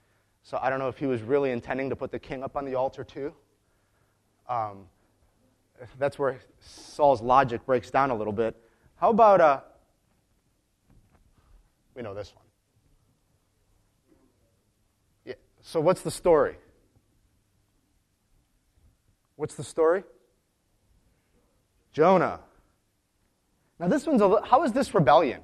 So 0.44 0.58
I 0.60 0.68
don't 0.68 0.78
know 0.78 0.88
if 0.88 0.98
he 0.98 1.06
was 1.06 1.22
really 1.22 1.50
intending 1.50 1.88
to 1.88 1.96
put 1.96 2.12
the 2.12 2.18
king 2.18 2.42
up 2.42 2.54
on 2.54 2.66
the 2.66 2.74
altar 2.74 3.02
too. 3.02 3.32
Um, 4.46 4.84
that's 5.98 6.18
where 6.18 6.38
Saul's 6.60 7.22
logic 7.22 7.64
breaks 7.64 7.90
down 7.90 8.10
a 8.10 8.14
little 8.14 8.32
bit. 8.32 8.54
How 8.96 9.08
about, 9.08 9.40
uh, 9.40 9.60
we 11.94 12.02
know 12.02 12.14
this 12.14 12.34
one. 12.34 12.44
Yeah. 15.24 15.34
So 15.62 15.80
what's 15.80 16.02
the 16.02 16.10
story? 16.10 16.56
What's 19.36 19.54
the 19.54 19.64
story? 19.64 20.04
Jonah. 21.92 22.40
Now 23.78 23.88
this 23.88 24.06
one's 24.06 24.20
a, 24.20 24.42
how 24.44 24.62
is 24.64 24.72
this 24.72 24.94
rebellion? 24.94 25.40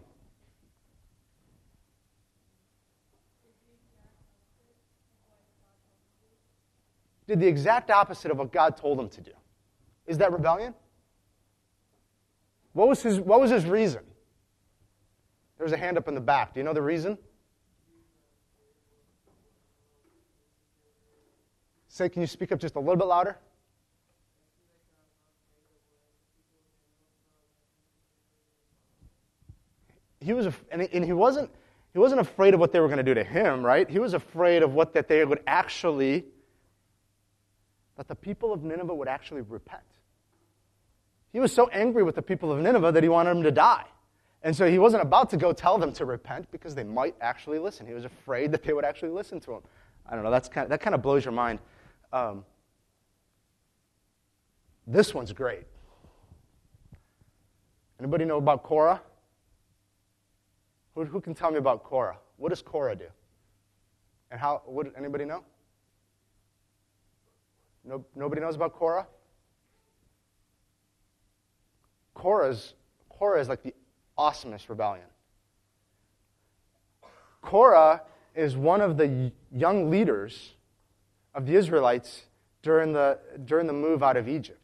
Did 7.31 7.39
the 7.39 7.47
exact 7.47 7.93
opposite 7.93 8.33
of 8.33 8.39
what 8.39 8.51
God 8.51 8.77
told 8.77 8.99
him 8.99 9.09
to 9.11 9.21
do. 9.21 9.31
Is 10.05 10.19
that 10.19 10.33
rebellion? 10.33 10.75
What 12.73 12.89
was 12.89 13.05
his, 13.05 13.21
what 13.21 13.41
was 13.41 13.53
his 13.53 13.67
reason? 13.67 14.01
There's 15.57 15.71
a 15.71 15.77
hand 15.77 15.97
up 15.97 16.09
in 16.09 16.17
the 16.17 16.21
back. 16.21 16.55
Do 16.55 16.59
you 16.59 16.65
know 16.65 16.73
the 16.73 16.83
reason? 16.83 17.17
Say, 21.87 22.09
can 22.09 22.21
you 22.21 22.27
speak 22.27 22.51
up 22.51 22.59
just 22.59 22.75
a 22.75 22.81
little 22.81 22.97
bit 22.97 23.07
louder? 23.07 23.39
He 30.19 30.33
was, 30.33 30.49
and 30.73 31.05
he 31.05 31.13
wasn't, 31.13 31.49
he 31.93 32.01
wasn't 32.01 32.23
afraid 32.23 32.55
of 32.55 32.59
what 32.59 32.73
they 32.73 32.81
were 32.81 32.89
going 32.89 32.99
to 32.99 33.05
do 33.05 33.15
to 33.15 33.23
him, 33.23 33.65
right? 33.65 33.89
He 33.89 34.01
was 34.01 34.15
afraid 34.15 34.65
of 34.65 34.75
what 34.75 34.95
that 34.95 35.07
they 35.07 35.25
would 35.25 35.45
actually, 35.47 36.25
that 38.01 38.09
the 38.09 38.15
people 38.15 38.51
of 38.51 38.65
Nineveh 38.65 38.95
would 38.95 39.09
actually 39.09 39.43
repent. 39.43 39.83
He 41.35 41.39
was 41.39 41.53
so 41.53 41.69
angry 41.69 42.03
with 42.03 42.15
the 42.15 42.23
people 42.23 42.51
of 42.51 42.59
Nineveh 42.59 42.93
that 42.93 43.03
he 43.03 43.11
wanted 43.11 43.35
them 43.35 43.43
to 43.43 43.51
die. 43.51 43.85
And 44.43 44.57
so 44.57 44.67
he 44.67 44.79
wasn't 44.79 45.03
about 45.03 45.29
to 45.31 45.37
go 45.37 45.53
tell 45.53 45.77
them 45.77 45.93
to 45.93 46.07
repent 46.07 46.51
because 46.51 46.75
they 46.75 46.83
might 46.83 47.15
actually 47.21 47.59
listen. 47.59 47.87
He 47.87 47.93
was 47.93 48.07
afraid 48.07 48.53
that 48.53 48.63
they 48.63 48.73
would 48.73 48.87
actually 48.87 49.11
listen 49.11 49.39
to 49.41 49.53
him. 49.53 49.61
I 50.09 50.15
don't 50.15 50.25
know, 50.25 50.31
that's 50.31 50.49
kind 50.49 50.65
of, 50.65 50.71
that 50.71 50.81
kind 50.81 50.95
of 50.95 51.03
blows 51.03 51.27
your 51.27 51.33
mind. 51.33 51.59
Um, 52.11 52.47
this 54.87 55.13
one's 55.13 55.35
great. 55.35 55.67
Anybody 57.99 58.25
know 58.25 58.39
about 58.39 58.63
Korah? 58.63 59.03
Who, 60.95 61.05
who 61.05 61.21
can 61.21 61.35
tell 61.35 61.51
me 61.51 61.59
about 61.59 61.85
Korah? 61.85 62.17
What 62.39 62.49
does 62.49 62.63
Korah 62.63 62.97
do? 62.97 63.09
And 64.31 64.41
how, 64.41 64.63
would 64.65 64.91
anybody 64.97 65.27
know? 65.27 65.45
No, 67.85 68.05
nobody 68.15 68.41
knows 68.41 68.57
about 68.57 68.75
Korah? 68.75 69.07
Korah's, 72.15 72.75
Korah 73.09 73.41
is 73.41 73.49
like 73.49 73.63
the 73.63 73.75
awesomest 74.19 74.69
rebellion. 74.69 75.07
Korah 77.41 78.03
is 78.35 78.57
one 78.57 78.81
of 78.81 78.97
the 78.97 79.33
young 79.51 79.91
leaders 79.91 80.53
of 81.35 81.47
the 81.47 81.55
Israelites 81.55 82.25
during 82.63 82.93
the, 82.93 83.19
during 83.47 83.67
the 83.67 83.73
move 83.73 84.03
out 84.03 84.17
of 84.17 84.29
Egypt. 84.29 84.59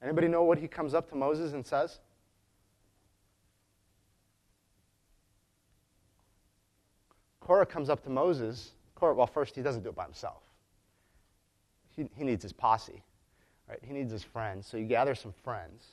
Anybody 0.00 0.28
know 0.28 0.44
what 0.44 0.58
he 0.58 0.68
comes 0.68 0.94
up 0.94 1.08
to 1.10 1.16
Moses 1.16 1.52
and 1.52 1.66
says? 1.66 1.98
Korah 7.40 7.66
comes 7.66 7.90
up 7.90 8.02
to 8.04 8.10
Moses. 8.10 8.70
Korah, 8.94 9.14
well, 9.14 9.26
first, 9.26 9.56
he 9.56 9.62
doesn't 9.62 9.82
do 9.82 9.88
it 9.88 9.96
by 9.96 10.04
himself. 10.04 10.43
He, 11.96 12.08
he 12.16 12.24
needs 12.24 12.42
his 12.42 12.52
posse, 12.52 13.02
right? 13.68 13.78
He 13.82 13.92
needs 13.92 14.10
his 14.12 14.22
friends. 14.22 14.66
So 14.66 14.76
you 14.76 14.86
gather 14.86 15.14
some 15.14 15.32
friends 15.42 15.84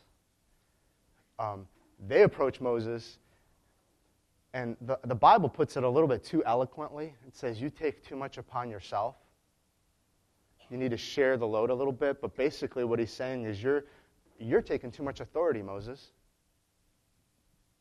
um, 1.41 1.67
they 2.07 2.23
approach 2.23 2.61
Moses, 2.61 3.17
and 4.53 4.77
the, 4.81 4.99
the 5.05 5.15
Bible 5.15 5.49
puts 5.49 5.75
it 5.75 5.83
a 5.83 5.89
little 5.89 6.07
bit 6.07 6.23
too 6.23 6.43
eloquently. 6.45 7.15
It 7.27 7.35
says, 7.35 7.59
You 7.59 7.69
take 7.69 8.05
too 8.05 8.15
much 8.15 8.37
upon 8.37 8.69
yourself. 8.69 9.15
You 10.69 10.77
need 10.77 10.91
to 10.91 10.97
share 10.97 11.35
the 11.37 11.47
load 11.47 11.69
a 11.69 11.73
little 11.73 11.93
bit. 11.93 12.21
But 12.21 12.35
basically, 12.35 12.83
what 12.83 12.99
he's 12.99 13.11
saying 13.11 13.45
is, 13.45 13.61
You're, 13.61 13.85
you're 14.39 14.61
taking 14.61 14.91
too 14.91 15.03
much 15.03 15.19
authority, 15.19 15.61
Moses. 15.61 16.11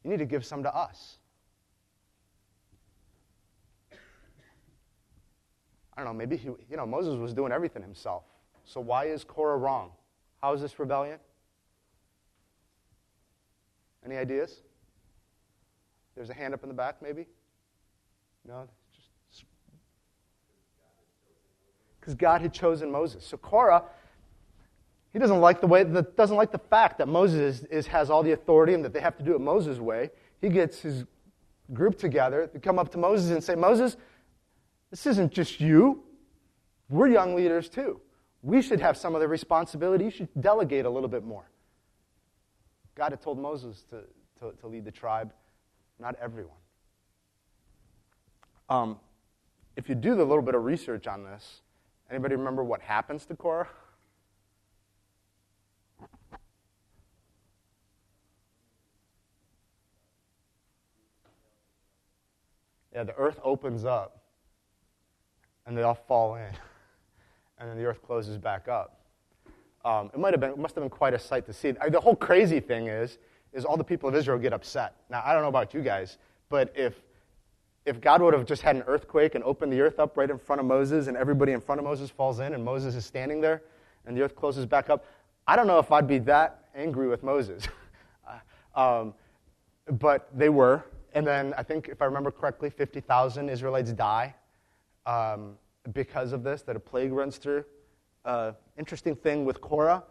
You 0.04 0.10
need 0.10 0.18
to 0.18 0.26
give 0.26 0.46
some 0.46 0.62
to 0.62 0.74
us. 0.74 1.18
I 6.00 6.04
don't 6.04 6.14
know, 6.14 6.18
maybe 6.18 6.38
he, 6.38 6.46
you 6.46 6.76
know, 6.78 6.86
Moses 6.86 7.16
was 7.16 7.34
doing 7.34 7.52
everything 7.52 7.82
himself. 7.82 8.22
So 8.64 8.80
why 8.80 9.04
is 9.04 9.22
Korah 9.22 9.58
wrong? 9.58 9.90
How 10.40 10.54
is 10.54 10.62
this 10.62 10.78
rebellion? 10.78 11.18
Any 14.06 14.16
ideas? 14.16 14.62
There's 16.16 16.30
a 16.30 16.34
hand 16.34 16.54
up 16.54 16.62
in 16.62 16.70
the 16.70 16.74
back, 16.74 17.02
maybe? 17.02 17.26
No? 18.48 18.66
Just 19.30 19.44
because 22.00 22.14
God 22.14 22.40
had 22.40 22.54
chosen 22.54 22.90
Moses. 22.90 23.26
So 23.26 23.36
Korah, 23.36 23.82
he 25.12 25.18
doesn't 25.18 25.40
like 25.40 25.60
the 25.60 25.66
way 25.66 25.84
that 25.84 26.16
doesn't 26.16 26.36
like 26.36 26.50
the 26.50 26.58
fact 26.58 26.96
that 26.96 27.08
Moses 27.08 27.60
is, 27.60 27.64
is, 27.64 27.86
has 27.88 28.08
all 28.08 28.22
the 28.22 28.32
authority 28.32 28.72
and 28.72 28.82
that 28.86 28.94
they 28.94 29.00
have 29.00 29.18
to 29.18 29.22
do 29.22 29.34
it 29.34 29.40
Moses' 29.40 29.78
way. 29.78 30.08
He 30.40 30.48
gets 30.48 30.80
his 30.80 31.04
group 31.74 31.98
together 31.98 32.46
to 32.46 32.58
come 32.58 32.78
up 32.78 32.90
to 32.92 32.98
Moses 32.98 33.32
and 33.32 33.44
say, 33.44 33.54
Moses, 33.54 33.98
this 34.90 35.06
isn't 35.06 35.32
just 35.32 35.60
you. 35.60 36.02
We're 36.88 37.08
young 37.08 37.34
leaders 37.34 37.68
too. 37.68 38.00
We 38.42 38.62
should 38.62 38.80
have 38.80 38.96
some 38.96 39.14
of 39.14 39.20
the 39.20 39.28
responsibility. 39.28 40.04
You 40.04 40.10
should 40.10 40.28
delegate 40.40 40.84
a 40.84 40.90
little 40.90 41.08
bit 41.08 41.24
more. 41.24 41.48
God 42.94 43.12
had 43.12 43.20
told 43.20 43.38
Moses 43.38 43.84
to, 43.90 44.02
to, 44.40 44.52
to 44.60 44.66
lead 44.66 44.84
the 44.84 44.90
tribe, 44.90 45.32
not 45.98 46.16
everyone. 46.20 46.56
Um, 48.68 48.98
if 49.76 49.88
you 49.88 49.94
do 49.94 50.14
the 50.14 50.24
little 50.24 50.42
bit 50.42 50.54
of 50.54 50.64
research 50.64 51.06
on 51.06 51.24
this, 51.24 51.62
anybody 52.10 52.34
remember 52.34 52.64
what 52.64 52.80
happens 52.80 53.26
to 53.26 53.36
Korah? 53.36 53.68
Yeah, 62.92 63.04
the 63.04 63.14
earth 63.14 63.38
opens 63.44 63.84
up 63.84 64.19
and 65.70 65.78
they 65.78 65.82
all 65.82 65.94
fall 65.94 66.34
in. 66.34 66.44
And 67.58 67.68
then 67.68 67.76
the 67.76 67.84
earth 67.84 68.00
closes 68.02 68.38
back 68.38 68.68
up. 68.68 69.02
Um, 69.84 70.10
it 70.14 70.18
might 70.18 70.32
have 70.32 70.40
been, 70.40 70.52
it 70.52 70.58
must 70.58 70.74
have 70.76 70.82
been 70.82 70.88
quite 70.88 71.12
a 71.12 71.18
sight 71.18 71.44
to 71.44 71.52
see. 71.52 71.72
The 71.72 72.00
whole 72.00 72.16
crazy 72.16 72.58
thing 72.58 72.86
is, 72.86 73.18
is 73.52 73.66
all 73.66 73.76
the 73.76 73.84
people 73.84 74.08
of 74.08 74.14
Israel 74.14 74.38
get 74.38 74.54
upset. 74.54 74.94
Now, 75.10 75.22
I 75.26 75.34
don't 75.34 75.42
know 75.42 75.48
about 75.48 75.74
you 75.74 75.82
guys, 75.82 76.16
but 76.48 76.72
if, 76.74 76.94
if 77.84 78.00
God 78.00 78.22
would 78.22 78.32
have 78.32 78.46
just 78.46 78.62
had 78.62 78.76
an 78.76 78.82
earthquake 78.86 79.34
and 79.34 79.44
opened 79.44 79.70
the 79.74 79.80
earth 79.82 79.98
up 79.98 80.16
right 80.16 80.30
in 80.30 80.38
front 80.38 80.58
of 80.58 80.64
Moses 80.64 81.06
and 81.06 81.18
everybody 81.18 81.52
in 81.52 81.60
front 81.60 81.78
of 81.78 81.84
Moses 81.84 82.08
falls 82.08 82.40
in 82.40 82.54
and 82.54 82.64
Moses 82.64 82.94
is 82.94 83.04
standing 83.04 83.42
there 83.42 83.60
and 84.06 84.16
the 84.16 84.22
earth 84.22 84.34
closes 84.34 84.64
back 84.64 84.88
up, 84.88 85.04
I 85.46 85.54
don't 85.54 85.66
know 85.66 85.78
if 85.78 85.92
I'd 85.92 86.08
be 86.08 86.18
that 86.20 86.64
angry 86.74 87.08
with 87.08 87.22
Moses. 87.22 87.68
um, 88.74 89.12
but 89.98 90.30
they 90.34 90.48
were. 90.48 90.82
And 91.12 91.26
then 91.26 91.52
I 91.58 91.62
think, 91.62 91.88
if 91.88 92.00
I 92.00 92.06
remember 92.06 92.30
correctly, 92.30 92.70
50,000 92.70 93.50
Israelites 93.50 93.92
die 93.92 94.34
um, 95.06 95.56
because 95.92 96.32
of 96.32 96.42
this, 96.42 96.62
that 96.62 96.76
a 96.76 96.80
plague 96.80 97.12
runs 97.12 97.36
through 97.38 97.64
uh, 98.24 98.52
interesting 98.78 99.16
thing 99.16 99.44
with 99.44 99.60
Korah 99.60 100.02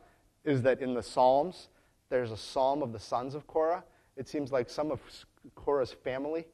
is 0.43 0.61
that 0.63 0.81
in 0.81 0.93
the 0.93 1.03
Psalms, 1.03 1.69
there's 2.09 2.31
a 2.31 2.37
psalm 2.37 2.81
of 2.81 2.91
the 2.91 2.99
sons 2.99 3.35
of 3.35 3.45
Korah. 3.45 3.83
It 4.17 4.27
seems 4.27 4.51
like 4.51 4.69
some 4.69 4.91
of 4.91 4.99
Korah's 5.55 5.91
family 5.91 6.45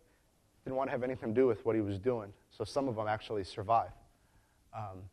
didn't 0.64 0.76
want 0.76 0.90
to 0.90 0.92
have 0.92 1.04
anything 1.04 1.34
to 1.34 1.42
do 1.42 1.48
with 1.48 1.66
what 1.66 1.76
he 1.76 1.82
was 1.82 2.00
doing, 2.00 2.34
so 2.50 2.64
some 2.64 2.88
of 2.88 2.96
them 2.96 3.08
actually 3.08 3.44
survive. 3.44 3.92
Um, 4.76 5.04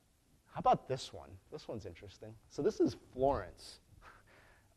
how 0.53 0.59
about 0.59 0.89
this 0.89 1.13
one? 1.13 1.31
This 1.51 1.69
one's 1.69 1.87
interesting. 1.87 2.35
So 2.51 2.63
this 2.63 2.81
is 2.81 2.97
Florence. 3.13 3.79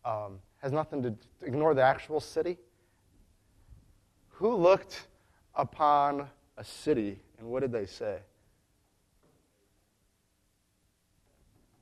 Um, 0.05 0.39
has 0.61 0.71
nothing 0.71 1.01
to 1.03 1.15
ignore 1.41 1.73
the 1.73 1.81
actual 1.81 2.19
city. 2.19 2.57
Who 4.29 4.53
looked 4.53 5.07
upon 5.55 6.29
a 6.57 6.63
city 6.63 7.19
and 7.39 7.47
what 7.47 7.61
did 7.61 7.71
they 7.71 7.85
say? 7.85 8.19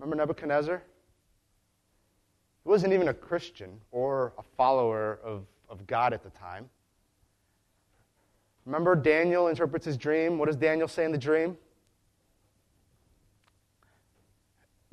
Remember 0.03 0.17
Nebuchadnezzar? 0.17 0.83
He 2.63 2.69
wasn't 2.69 2.91
even 2.91 3.07
a 3.07 3.13
Christian 3.13 3.79
or 3.89 4.33
a 4.37 4.43
follower 4.57 5.17
of, 5.23 5.45
of 5.69 5.87
God 5.87 6.11
at 6.11 6.23
the 6.23 6.29
time. 6.29 6.69
Remember, 8.65 8.97
Daniel 8.97 9.47
interprets 9.47 9.85
his 9.85 9.95
dream. 9.95 10.37
What 10.37 10.47
does 10.47 10.57
Daniel 10.57 10.89
say 10.89 11.05
in 11.05 11.13
the 11.13 11.17
dream? 11.17 11.57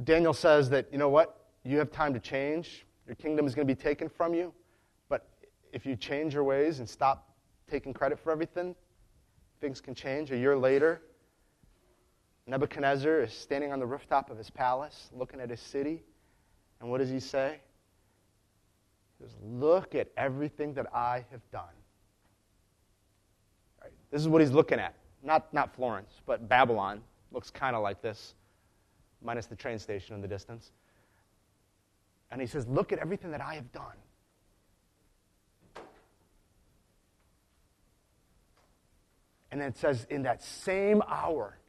Daniel 0.05 0.33
says 0.33 0.71
that, 0.71 0.87
you 0.93 0.99
know 0.99 1.09
what? 1.09 1.45
You 1.65 1.79
have 1.79 1.91
time 1.91 2.15
to 2.15 2.21
change. 2.21 2.87
Your 3.09 3.17
kingdom 3.17 3.49
is 3.49 3.55
going 3.57 3.67
to 3.67 3.75
be 3.75 3.81
taken 3.81 4.09
from 4.09 4.33
you. 4.33 4.55
But 5.09 5.29
if 5.73 5.85
you 5.85 5.97
change 5.97 6.35
your 6.35 6.45
ways 6.45 6.79
and 6.79 6.89
stop 6.89 7.35
taking 7.69 7.93
credit 7.93 8.21
for 8.21 8.31
everything, 8.31 8.77
things 9.61 9.81
can 9.81 9.93
change. 9.93 10.31
A 10.31 10.39
year 10.39 10.57
later, 10.57 11.03
Nebuchadnezzar 12.51 13.21
is 13.21 13.33
standing 13.33 13.73
on 13.73 13.79
the 13.79 13.87
rooftop 13.87 14.29
of 14.29 14.37
his 14.37 14.51
palace, 14.51 15.09
looking 15.17 15.41
at 15.41 15.49
his 15.49 15.61
city. 15.61 16.03
And 16.81 16.91
what 16.91 16.99
does 16.99 17.09
he 17.09 17.21
say? 17.21 17.61
He 19.19 19.25
says, 19.25 19.37
Look 19.41 19.95
at 19.95 20.09
everything 20.17 20.75
that 20.75 20.93
I 20.93 21.25
have 21.31 21.49
done. 21.53 21.63
Right? 23.81 23.93
This 24.11 24.21
is 24.21 24.27
what 24.27 24.41
he's 24.41 24.51
looking 24.51 24.81
at. 24.81 24.97
Not, 25.23 25.55
not 25.55 25.73
Florence, 25.77 26.11
but 26.27 26.49
Babylon 26.49 27.03
looks 27.31 27.51
kind 27.51 27.77
of 27.77 27.83
like 27.83 28.03
this, 28.03 28.35
minus 29.23 29.47
the 29.47 29.55
train 29.55 29.79
station 29.79 30.17
in 30.17 30.21
the 30.21 30.29
distance. 30.29 30.73
And 32.33 32.41
he 32.41 32.49
says, 32.49 32.67
Look 32.67 32.93
at 32.93 32.99
everything 32.99 33.31
that 33.31 33.41
I 33.41 33.55
have 33.55 33.71
done. 33.71 33.97
And 39.53 39.61
then 39.61 39.69
it 39.69 39.79
says, 39.79 40.05
In 40.11 40.25
that 40.25 40.43
same 40.43 41.01
hour, 41.07 41.60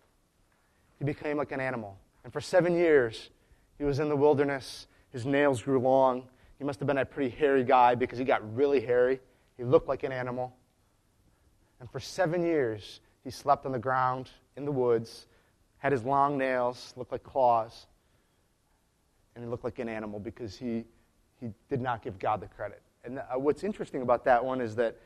he 1.01 1.05
became 1.05 1.35
like 1.35 1.51
an 1.51 1.59
animal. 1.59 1.97
And 2.23 2.31
for 2.31 2.39
seven 2.39 2.75
years, 2.75 3.31
he 3.79 3.83
was 3.83 3.97
in 3.97 4.07
the 4.07 4.15
wilderness. 4.15 4.85
His 5.11 5.25
nails 5.25 5.63
grew 5.63 5.79
long. 5.79 6.27
He 6.59 6.63
must 6.63 6.79
have 6.79 6.85
been 6.85 6.99
a 6.99 7.05
pretty 7.05 7.35
hairy 7.35 7.63
guy 7.63 7.95
because 7.95 8.19
he 8.19 8.23
got 8.23 8.55
really 8.55 8.79
hairy. 8.79 9.19
He 9.57 9.63
looked 9.63 9.87
like 9.87 10.03
an 10.03 10.11
animal. 10.11 10.55
And 11.79 11.89
for 11.89 11.99
seven 11.99 12.43
years, 12.43 12.99
he 13.23 13.31
slept 13.31 13.65
on 13.65 13.71
the 13.71 13.79
ground 13.79 14.29
in 14.55 14.63
the 14.63 14.71
woods, 14.71 15.25
had 15.79 15.91
his 15.91 16.03
long 16.03 16.37
nails, 16.37 16.93
looked 16.95 17.11
like 17.11 17.23
claws, 17.23 17.87
and 19.33 19.43
he 19.43 19.49
looked 19.49 19.63
like 19.63 19.79
an 19.79 19.89
animal 19.89 20.19
because 20.19 20.55
he, 20.55 20.83
he 21.39 21.49
did 21.67 21.81
not 21.81 22.03
give 22.03 22.19
God 22.19 22.41
the 22.41 22.47
credit. 22.47 22.83
And 23.03 23.17
uh, 23.17 23.39
what's 23.39 23.63
interesting 23.63 24.03
about 24.03 24.23
that 24.25 24.45
one 24.45 24.61
is 24.61 24.75
that, 24.75 24.97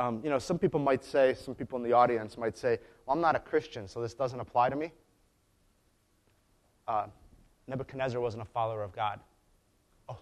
um, 0.00 0.20
you 0.24 0.30
know, 0.30 0.40
some 0.40 0.58
people 0.58 0.80
might 0.80 1.04
say, 1.04 1.34
some 1.34 1.54
people 1.54 1.76
in 1.76 1.84
the 1.84 1.92
audience 1.92 2.36
might 2.36 2.58
say, 2.58 2.80
well, 3.06 3.14
I'm 3.14 3.22
not 3.22 3.36
a 3.36 3.38
Christian, 3.38 3.86
so 3.86 4.02
this 4.02 4.12
doesn't 4.12 4.40
apply 4.40 4.70
to 4.70 4.74
me. 4.74 4.90
Uh, 6.88 7.06
Nebuchadnezzar 7.66 8.20
wasn't 8.20 8.42
a 8.42 8.46
follower 8.46 8.82
of 8.82 8.94
God. 8.94 9.20
Oh, 10.08 10.18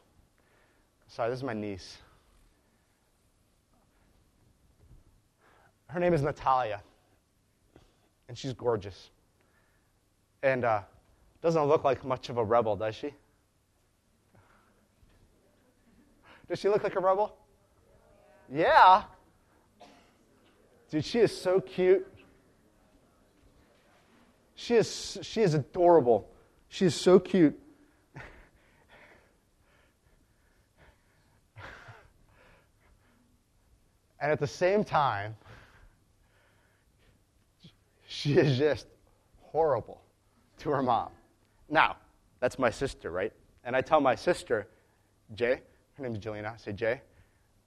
sorry, 1.09 1.31
this 1.31 1.41
is 1.41 1.45
my 1.45 1.53
niece. 1.53 1.99
Her 5.89 6.01
name 6.01 6.15
is 6.15 6.23
Natalia, 6.23 6.83
and 8.29 8.37
she's 8.37 8.53
gorgeous. 8.53 9.11
And 10.43 10.65
uh, 10.65 10.81
doesn't 11.43 11.65
look 11.65 11.85
like 11.85 12.05
much 12.05 12.31
of 12.31 12.39
a 12.39 12.45
rebel, 12.45 12.77
does 12.77 12.95
she? 12.95 13.13
Does 16.49 16.59
she 16.59 16.69
look 16.69 16.83
like 16.83 16.97
a 16.97 17.01
rebel? 17.01 17.37
Yeah. 18.53 19.05
Dude, 20.91 21.05
she 21.05 21.21
is 21.21 21.37
so 21.37 21.61
cute. 21.61 22.07
She 24.55 24.75
is, 24.75 25.19
she 25.23 25.43
is 25.43 25.55
adorable. 25.55 26.29
She 26.75 26.87
is 26.87 26.97
so 26.97 27.21
cute. 27.21 27.57
and 34.19 34.33
at 34.33 34.41
the 34.41 34.47
same 34.49 34.83
time, 34.83 35.37
she 38.09 38.37
is 38.37 38.59
just 38.59 38.89
horrible 39.41 40.03
to 40.59 40.71
her 40.71 40.83
mom. 40.83 41.11
Now, 41.69 41.95
that's 42.41 42.59
my 42.59 42.71
sister, 42.71 43.13
right? 43.13 43.33
And 43.63 43.77
I 43.77 43.81
tell 43.81 44.01
my 44.01 44.17
sister, 44.17 44.67
Jay, 45.37 45.61
her 45.97 46.03
name 46.03 46.17
is 46.17 46.19
Jillian, 46.19 46.45
I 46.45 46.57
say 46.57 46.73
Jay, 46.73 47.03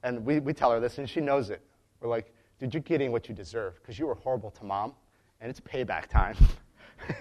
and 0.03 0.25
we, 0.25 0.41
we 0.41 0.51
tell 0.51 0.69
her 0.71 0.81
this, 0.81 0.97
and 0.97 1.09
she 1.09 1.21
knows 1.21 1.49
it. 1.49 1.61
We're 2.01 2.09
like, 2.09 2.33
dude, 2.59 2.73
you're 2.73 2.83
getting 2.83 3.13
what 3.13 3.29
you 3.29 3.33
deserve 3.33 3.75
because 3.75 3.97
you 3.97 4.05
were 4.05 4.15
horrible 4.15 4.51
to 4.51 4.65
mom, 4.65 4.91
and 5.39 5.49
it's 5.49 5.61
payback 5.61 6.07
time. 6.07 6.35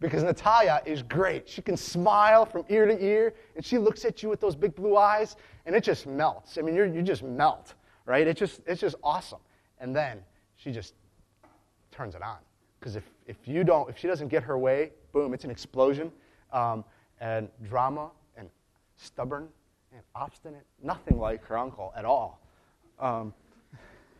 because 0.00 0.22
Natalia 0.22 0.82
is 0.84 1.02
great. 1.02 1.48
She 1.48 1.62
can 1.62 1.76
smile 1.76 2.44
from 2.44 2.64
ear 2.68 2.86
to 2.86 3.02
ear, 3.04 3.34
and 3.56 3.64
she 3.64 3.78
looks 3.78 4.04
at 4.04 4.22
you 4.22 4.28
with 4.28 4.40
those 4.40 4.54
big 4.54 4.74
blue 4.74 4.96
eyes, 4.96 5.36
and 5.66 5.74
it 5.74 5.82
just 5.82 6.06
melts. 6.06 6.58
I 6.58 6.62
mean, 6.62 6.74
you 6.74 6.84
you 6.84 7.02
just 7.02 7.22
melt, 7.22 7.74
right? 8.06 8.26
It 8.26 8.36
just, 8.36 8.60
it's 8.66 8.80
just 8.80 8.96
awesome. 9.02 9.40
And 9.78 9.94
then 9.94 10.18
she 10.56 10.72
just 10.72 10.94
turns 11.90 12.14
it 12.14 12.22
on. 12.22 12.38
Because 12.78 12.96
if, 12.96 13.04
if 13.26 13.36
you 13.46 13.64
don't, 13.64 13.88
if 13.88 13.96
she 13.96 14.06
doesn't 14.06 14.28
get 14.28 14.42
her 14.42 14.58
way, 14.58 14.90
boom, 15.12 15.32
it's 15.32 15.44
an 15.44 15.50
explosion. 15.50 16.12
Um, 16.52 16.84
and 17.20 17.48
drama 17.62 18.10
and 18.36 18.48
stubborn 18.96 19.48
and 19.92 20.02
obstinate, 20.14 20.66
nothing 20.82 21.18
like 21.18 21.44
her 21.44 21.56
uncle 21.56 21.92
at 21.96 22.04
all. 22.04 22.40
Um, 22.98 23.32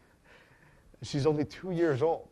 she's 1.02 1.26
only 1.26 1.44
two 1.44 1.72
years 1.72 2.00
old. 2.00 2.28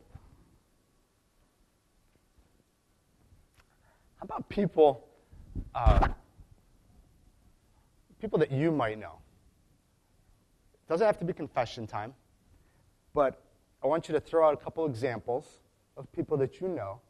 How 4.23 4.27
about 4.27 4.49
people, 4.49 5.05
uh, 5.75 6.07
people 8.21 8.39
that 8.39 8.53
you 8.53 8.71
might 8.71 8.97
know? 8.97 9.19
It 10.75 10.89
doesn't 10.89 11.05
have 11.05 11.19
to 11.19 11.25
be 11.25 11.33
confession 11.33 11.89
time, 11.89 12.15
but 13.15 13.43
I 13.83 13.89
want 13.89 14.07
you 14.07 14.15
to 14.15 14.21
throw 14.21 14.47
out 14.47 14.55
a 14.55 14.57
couple 14.57 14.87
examples 14.87 15.59
of 15.97 16.07
people 16.13 16.37
that 16.37 16.61
you 16.61 16.69
know. 16.69 17.01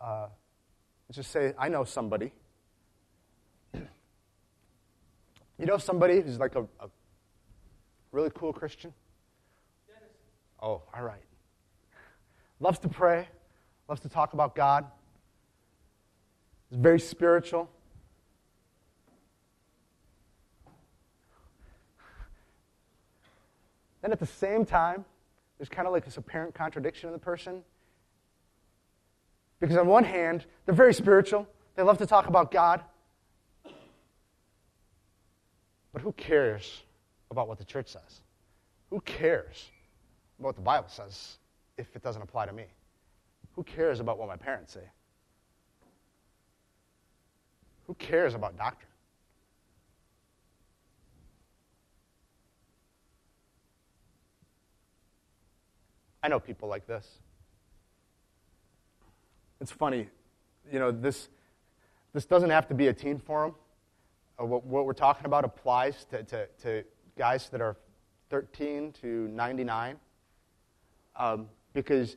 Uh, 0.00 0.28
just 1.10 1.32
say, 1.32 1.54
I 1.58 1.68
know 1.68 1.82
somebody. 1.82 2.32
you 3.74 3.82
know 5.58 5.76
somebody 5.76 6.20
who's 6.20 6.38
like 6.38 6.54
a, 6.54 6.62
a 6.78 6.88
really 8.12 8.30
cool 8.32 8.52
Christian? 8.52 8.94
Dennis. 9.88 10.02
Oh, 10.62 10.82
all 10.94 11.02
right. 11.02 11.24
Loves 12.60 12.78
to 12.78 12.88
pray, 12.88 13.26
loves 13.88 14.02
to 14.02 14.08
talk 14.08 14.34
about 14.34 14.54
God, 14.54 14.84
is 16.70 16.78
very 16.78 17.00
spiritual. 17.00 17.70
Then 24.02 24.12
at 24.12 24.20
the 24.20 24.26
same 24.26 24.64
time, 24.64 25.04
there's 25.58 25.68
kind 25.68 25.86
of 25.86 25.92
like 25.92 26.04
this 26.04 26.16
apparent 26.16 26.54
contradiction 26.54 27.08
in 27.08 27.12
the 27.12 27.18
person. 27.18 27.62
Because 29.58 29.76
on 29.76 29.86
one 29.86 30.04
hand, 30.04 30.44
they're 30.64 30.74
very 30.74 30.94
spiritual, 30.94 31.46
they 31.74 31.82
love 31.82 31.98
to 31.98 32.06
talk 32.06 32.26
about 32.26 32.50
God. 32.50 32.82
But 35.92 36.02
who 36.02 36.12
cares 36.12 36.82
about 37.30 37.48
what 37.48 37.58
the 37.58 37.64
church 37.64 37.88
says? 37.88 38.20
Who 38.90 39.00
cares 39.00 39.70
about 40.38 40.48
what 40.48 40.56
the 40.56 40.62
Bible 40.62 40.88
says 40.88 41.38
if 41.78 41.96
it 41.96 42.02
doesn't 42.02 42.22
apply 42.22 42.46
to 42.46 42.52
me? 42.52 42.66
Who 43.54 43.62
cares 43.62 43.98
about 44.00 44.18
what 44.18 44.28
my 44.28 44.36
parents 44.36 44.74
say? 44.74 44.88
Who 47.86 47.94
cares 47.94 48.34
about 48.34 48.56
doctrine? 48.56 48.90
I 56.22 56.28
know 56.28 56.40
people 56.40 56.68
like 56.68 56.86
this. 56.88 57.06
It's 59.60 59.70
funny, 59.70 60.08
you 60.72 60.80
know, 60.80 60.90
this, 60.90 61.28
this 62.12 62.26
doesn't 62.26 62.50
have 62.50 62.66
to 62.68 62.74
be 62.74 62.88
a 62.88 62.92
teen 62.92 63.18
forum. 63.18 63.54
Uh, 64.38 64.44
what, 64.44 64.66
what, 64.66 64.86
we're 64.86 64.92
talking 64.92 65.24
about 65.24 65.44
applies 65.44 66.04
to, 66.06 66.24
to, 66.24 66.46
to, 66.62 66.84
guys 67.16 67.48
that 67.50 67.60
are 67.60 67.76
13 68.28 68.92
to 69.00 69.28
99. 69.28 69.96
Um, 71.14 71.46
because 71.72 72.16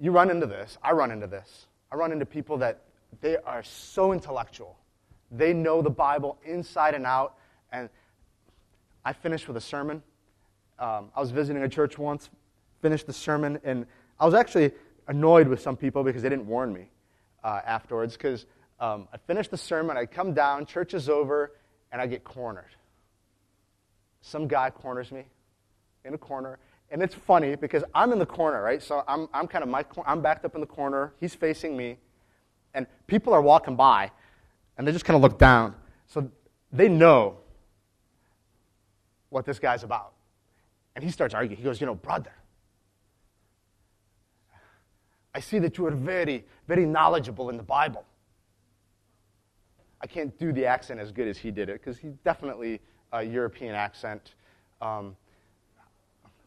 you 0.00 0.10
run 0.10 0.30
into 0.30 0.46
this. 0.46 0.78
I 0.82 0.92
run 0.92 1.10
into 1.10 1.26
this. 1.26 1.66
I 1.92 1.96
run 1.96 2.10
into 2.10 2.24
people 2.24 2.56
that 2.58 2.84
they 3.20 3.36
are 3.38 3.62
so 3.62 4.12
intellectual. 4.12 4.78
They 5.30 5.52
know 5.52 5.82
the 5.82 5.90
Bible 5.90 6.38
inside 6.44 6.94
and 6.94 7.06
out. 7.06 7.36
And 7.72 7.88
I 9.04 9.12
finished 9.12 9.48
with 9.48 9.56
a 9.56 9.60
sermon. 9.60 10.02
Um, 10.78 11.10
I 11.14 11.20
was 11.20 11.30
visiting 11.30 11.62
a 11.62 11.68
church 11.68 11.98
once, 11.98 12.30
finished 12.82 13.06
the 13.06 13.12
sermon, 13.12 13.60
and 13.64 13.86
I 14.18 14.26
was 14.26 14.34
actually 14.34 14.72
annoyed 15.06 15.48
with 15.48 15.60
some 15.60 15.76
people 15.76 16.02
because 16.02 16.22
they 16.22 16.28
didn't 16.28 16.46
warn 16.46 16.72
me 16.72 16.90
uh, 17.42 17.60
afterwards. 17.64 18.16
Because 18.16 18.46
um, 18.80 19.08
I 19.12 19.18
finished 19.18 19.50
the 19.50 19.58
sermon, 19.58 19.96
I 19.96 20.06
come 20.06 20.34
down, 20.34 20.66
church 20.66 20.94
is 20.94 21.08
over, 21.08 21.52
and 21.92 22.00
I 22.00 22.06
get 22.06 22.24
cornered. 22.24 22.74
Some 24.20 24.48
guy 24.48 24.70
corners 24.70 25.12
me 25.12 25.24
in 26.04 26.14
a 26.14 26.18
corner, 26.18 26.58
and 26.90 27.02
it's 27.02 27.14
funny 27.14 27.56
because 27.56 27.84
I'm 27.94 28.12
in 28.12 28.18
the 28.18 28.26
corner, 28.26 28.62
right? 28.62 28.82
So 28.82 29.04
I'm, 29.06 29.28
I'm 29.32 29.46
kind 29.46 29.62
of 29.62 29.70
my, 29.70 29.84
I'm 30.06 30.20
backed 30.20 30.44
up 30.44 30.54
in 30.54 30.60
the 30.60 30.66
corner. 30.66 31.12
He's 31.20 31.34
facing 31.34 31.76
me, 31.76 31.98
and 32.74 32.86
people 33.06 33.32
are 33.32 33.40
walking 33.40 33.76
by, 33.76 34.10
and 34.76 34.86
they 34.86 34.92
just 34.92 35.04
kind 35.04 35.16
of 35.16 35.22
look 35.22 35.38
down. 35.38 35.74
So 36.06 36.30
they 36.72 36.88
know 36.88 37.38
what 39.30 39.44
this 39.44 39.58
guy's 39.58 39.84
about. 39.84 40.12
And 40.94 41.02
he 41.04 41.10
starts 41.10 41.34
arguing. 41.34 41.56
He 41.56 41.64
goes, 41.64 41.80
You 41.80 41.86
know, 41.86 41.94
brother, 41.94 42.32
I 45.34 45.40
see 45.40 45.58
that 45.60 45.78
you 45.78 45.86
are 45.86 45.90
very, 45.90 46.44
very 46.68 46.84
knowledgeable 46.84 47.50
in 47.50 47.56
the 47.56 47.62
Bible. 47.62 48.04
I 50.00 50.06
can't 50.06 50.36
do 50.38 50.52
the 50.52 50.66
accent 50.66 51.00
as 51.00 51.10
good 51.10 51.26
as 51.26 51.38
he 51.38 51.50
did 51.50 51.68
it 51.68 51.80
because 51.80 51.98
he's 51.98 52.12
definitely 52.24 52.80
a 53.12 53.22
European 53.22 53.74
accent. 53.74 54.34
Um, 54.80 55.16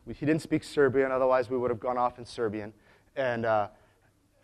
he 0.07 0.25
didn't 0.25 0.41
speak 0.41 0.63
Serbian, 0.63 1.11
otherwise, 1.11 1.49
we 1.49 1.57
would 1.57 1.69
have 1.69 1.79
gone 1.79 1.97
off 1.97 2.19
in 2.19 2.25
Serbian. 2.25 2.71
And, 3.15 3.45
uh, 3.45 3.67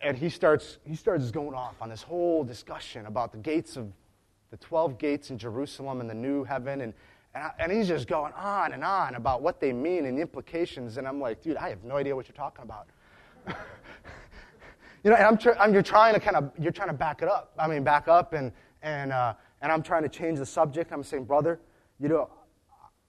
and 0.04 0.18
he, 0.18 0.28
starts, 0.28 0.78
he 0.84 0.94
starts 0.94 1.30
going 1.30 1.54
off 1.54 1.80
on 1.80 1.88
this 1.88 2.02
whole 2.02 2.44
discussion 2.44 3.06
about 3.06 3.32
the 3.32 3.38
gates 3.38 3.76
of 3.76 3.90
the 4.50 4.58
12 4.58 4.98
gates 4.98 5.30
in 5.30 5.38
Jerusalem 5.38 6.00
and 6.00 6.08
the 6.08 6.14
new 6.14 6.44
heaven. 6.44 6.82
And, 6.82 6.92
and, 7.34 7.42
I, 7.42 7.50
and 7.58 7.72
he's 7.72 7.88
just 7.88 8.06
going 8.06 8.32
on 8.34 8.72
and 8.74 8.84
on 8.84 9.14
about 9.14 9.40
what 9.40 9.60
they 9.60 9.72
mean 9.72 10.04
and 10.04 10.18
the 10.18 10.22
implications. 10.22 10.98
And 10.98 11.08
I'm 11.08 11.20
like, 11.20 11.42
dude, 11.42 11.56
I 11.56 11.70
have 11.70 11.82
no 11.84 11.96
idea 11.96 12.14
what 12.14 12.28
you're 12.28 12.36
talking 12.36 12.62
about. 12.62 12.86
you 15.02 15.10
know, 15.10 15.16
and 15.16 15.24
I'm, 15.24 15.38
tr- 15.38 15.58
I'm, 15.58 15.72
you're 15.72 15.82
trying 15.82 16.12
to 16.12 16.20
kind 16.20 16.36
of, 16.36 16.52
you're 16.58 16.70
trying 16.70 16.88
to 16.88 16.94
back 16.94 17.22
it 17.22 17.28
up. 17.28 17.52
I 17.58 17.66
mean, 17.66 17.82
back 17.82 18.06
up 18.06 18.34
and, 18.34 18.52
and, 18.82 19.10
uh, 19.10 19.32
and 19.62 19.72
I'm 19.72 19.82
trying 19.82 20.02
to 20.02 20.10
change 20.10 20.38
the 20.38 20.46
subject. 20.46 20.92
I'm 20.92 21.02
saying, 21.02 21.24
brother, 21.24 21.58
you 21.98 22.08
know, 22.08 22.30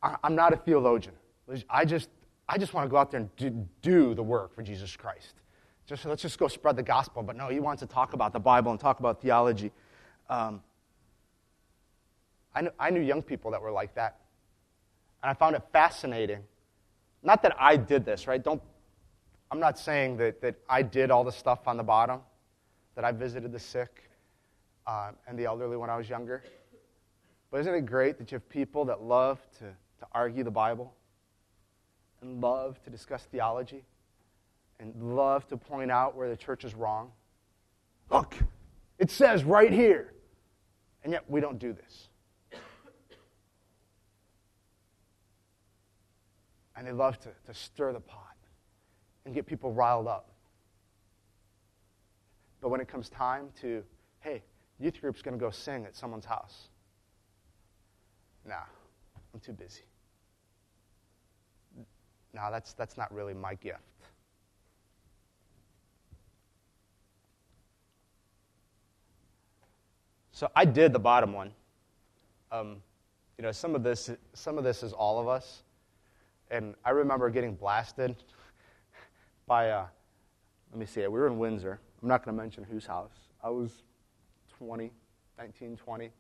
I, 0.02 0.16
I'm 0.24 0.34
not 0.34 0.54
a 0.54 0.58
theologian. 0.58 1.16
I 1.70 1.84
just, 1.84 2.10
I 2.48 2.58
just 2.58 2.74
want 2.74 2.86
to 2.86 2.90
go 2.90 2.96
out 2.96 3.12
there 3.12 3.20
and 3.20 3.36
do, 3.36 3.68
do 3.82 4.16
the 4.16 4.24
work 4.24 4.56
for 4.56 4.64
Jesus 4.64 4.96
Christ. 4.96 5.36
Just, 5.88 6.06
let's 6.06 6.22
just 6.22 6.40
go 6.40 6.48
spread 6.48 6.76
the 6.76 6.84
gospel. 6.84 7.22
But 7.22 7.36
no, 7.36 7.50
he 7.50 7.60
wants 7.60 7.82
to 7.82 7.88
talk 7.88 8.14
about 8.14 8.34
the 8.34 8.40
Bible 8.40 8.72
and 8.72 8.80
talk 8.80 9.00
about 9.00 9.22
theology. 9.22 9.72
Um, 10.30 10.62
I, 12.54 12.62
knew, 12.62 12.72
I 12.80 12.90
knew 12.90 13.02
young 13.02 13.22
people 13.22 13.52
that 13.52 13.62
were 13.62 13.72
like 13.72 13.94
that. 13.96 14.20
And 15.22 15.30
I 15.30 15.34
found 15.34 15.56
it 15.56 15.64
fascinating. 15.72 16.44
Not 17.22 17.44
that 17.44 17.56
I 17.60 17.78
did 17.78 18.06
this, 18.06 18.28
right? 18.28 18.44
Don't, 18.44 18.62
I'm 19.52 19.60
not 19.60 19.78
saying 19.78 20.18
that, 20.18 20.42
that 20.42 20.56
I 20.70 20.82
did 20.82 21.12
all 21.12 21.24
the 21.24 21.32
stuff 21.32 21.68
on 21.68 21.78
the 21.78 21.84
bottom, 21.84 22.22
that 22.96 23.06
I 23.06 23.12
visited 23.12 23.52
the 23.52 23.60
sick 23.60 24.10
uh, 24.88 25.12
and 25.28 25.38
the 25.38 25.46
elderly 25.46 25.78
when 25.78 25.90
I 25.90 25.98
was 25.98 26.10
younger. 26.10 26.44
But 27.52 27.62
isn't 27.62 27.74
it 27.74 27.86
great 27.86 28.18
that 28.18 28.32
you 28.32 28.36
have 28.36 28.50
people 28.50 28.86
that 28.86 29.02
love 29.02 29.40
to, 29.60 29.66
to 29.66 30.08
argue 30.14 30.44
the 30.44 30.52
Bible 30.52 30.94
and 32.22 32.42
love 32.42 32.82
to 32.84 32.90
discuss 32.90 33.24
theology 33.26 33.84
and 34.80 35.16
love 35.16 35.48
to 35.48 35.58
point 35.58 35.92
out 35.92 36.16
where 36.16 36.30
the 36.30 36.38
church 36.38 36.64
is 36.66 36.76
wrong? 36.76 37.12
Look, 38.10 38.36
it 39.00 39.10
says 39.10 39.44
right 39.44 39.72
here. 39.72 40.14
And 41.04 41.14
yet 41.14 41.24
we 41.28 41.40
don't 41.40 41.60
do 41.60 41.74
this. 41.74 42.10
and 46.76 46.88
they 46.88 46.92
love 46.92 47.20
to, 47.20 47.30
to 47.46 47.54
stir 47.54 47.94
the 47.94 48.00
pot 48.00 48.36
and 49.26 49.34
get 49.34 49.46
people 49.46 49.72
riled 49.72 50.08
up. 50.08 50.32
But 52.62 52.70
when 52.70 52.82
it 52.82 52.88
comes 52.88 53.10
time 53.10 53.50
to, 53.62 53.84
hey, 54.20 54.44
youth 54.80 55.00
group's 55.00 55.22
going 55.22 55.38
to 55.38 55.44
go 55.44 55.52
sing 55.52 55.86
at 55.86 55.96
someone's 55.96 56.26
house, 56.26 56.70
nah, 58.48 58.56
I'm 59.34 59.40
too 59.40 59.54
busy. 59.54 59.84
Nah, 62.34 62.50
that's, 62.50 62.74
that's 62.74 62.98
not 62.98 63.14
really 63.14 63.34
my 63.34 63.54
gift. 63.56 63.80
So 70.36 70.52
I 70.54 70.66
did 70.66 70.92
the 70.92 71.00
bottom 71.00 71.32
one. 71.32 71.54
Um, 72.52 72.82
you 73.38 73.42
know, 73.42 73.54
some 73.54 73.74
of 73.74 73.84
this, 73.84 74.10
some 74.34 74.58
of 74.58 74.66
this 74.66 74.84
is 74.84 74.92
all 74.92 75.18
of 75.18 75.30
us. 75.30 75.64
And 76.52 76.76
I 76.84 76.90
remember 76.90 77.30
getting 77.30 77.56
blasted 77.56 78.18
by, 79.48 79.70
uh, 79.70 79.86
let 80.72 80.78
me 80.78 80.86
see, 80.86 81.00
we 81.04 81.08
were 81.08 81.28
in 81.28 81.38
Windsor. 81.38 81.80
I'm 82.02 82.10
not 82.10 82.26
going 82.26 82.36
to 82.36 82.44
mention 82.44 82.66
whose 82.66 82.86
house. 82.86 83.14
I 83.42 83.50
was 83.50 83.84
20, 84.58 84.92
19, 85.38 85.78
20, 85.78 86.12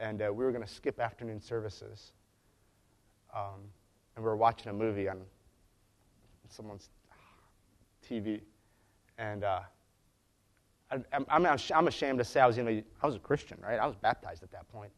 and 0.00 0.22
uh, 0.22 0.32
we 0.34 0.44
were 0.44 0.50
going 0.50 0.66
to 0.66 0.72
skip 0.72 0.98
afternoon 0.98 1.40
services. 1.40 2.10
Um, 3.32 3.60
and 4.16 4.24
we 4.24 4.28
were 4.28 4.36
watching 4.36 4.70
a 4.70 4.74
movie 4.74 5.08
on 5.08 5.20
someone's 6.48 6.88
TV. 8.10 8.40
And 9.18 9.44
uh, 9.44 9.60
I, 10.90 10.98
I'm, 11.28 11.46
I'm 11.46 11.88
ashamed 11.88 12.18
to 12.18 12.24
say 12.24 12.40
I 12.40 12.46
was, 12.46 12.56
you 12.56 12.62
know, 12.62 12.82
I 13.02 13.06
was 13.06 13.16
a 13.16 13.20
Christian, 13.20 13.58
right? 13.62 13.78
I 13.78 13.86
was 13.86 13.96
baptized 13.96 14.42
at 14.42 14.52
that 14.52 14.68
point. 14.68 14.92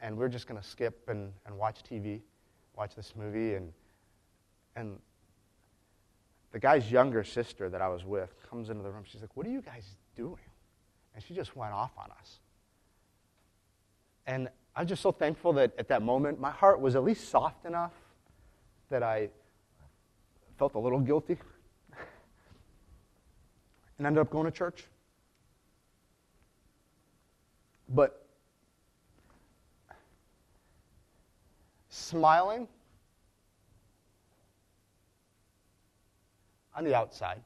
And 0.00 0.16
we 0.16 0.24
are 0.24 0.28
just 0.28 0.46
going 0.46 0.60
to 0.60 0.66
skip 0.66 1.08
and, 1.08 1.32
and 1.46 1.56
watch 1.56 1.80
TV, 1.82 2.20
watch 2.76 2.94
this 2.94 3.14
movie, 3.16 3.54
and 3.54 3.72
and 4.76 4.98
the 6.52 6.58
guy's 6.58 6.90
younger 6.90 7.24
sister 7.24 7.68
that 7.68 7.82
I 7.82 7.88
was 7.88 8.04
with 8.04 8.30
comes 8.48 8.70
into 8.70 8.82
the 8.82 8.90
room. 8.90 9.04
She's 9.04 9.20
like, 9.22 9.34
What 9.34 9.46
are 9.46 9.50
you 9.50 9.62
guys 9.62 9.96
doing? 10.14 10.36
And 11.14 11.24
she 11.24 11.34
just 11.34 11.56
went 11.56 11.72
off 11.72 11.92
on 11.96 12.10
us. 12.20 12.40
And 14.26 14.48
I'm 14.74 14.86
just 14.86 15.02
so 15.02 15.12
thankful 15.12 15.54
that 15.54 15.72
at 15.78 15.88
that 15.88 16.02
moment, 16.02 16.38
my 16.38 16.50
heart 16.50 16.80
was 16.80 16.94
at 16.94 17.04
least 17.04 17.30
soft 17.30 17.64
enough 17.64 17.92
that 18.90 19.02
I 19.02 19.30
felt 20.58 20.74
a 20.74 20.78
little 20.78 21.00
guilty 21.00 21.38
and 23.98 24.06
ended 24.06 24.20
up 24.20 24.30
going 24.30 24.44
to 24.44 24.50
church. 24.50 24.84
But 27.88 28.26
smiling 31.88 32.68
on 36.74 36.84
the 36.84 36.94
outside, 36.94 37.40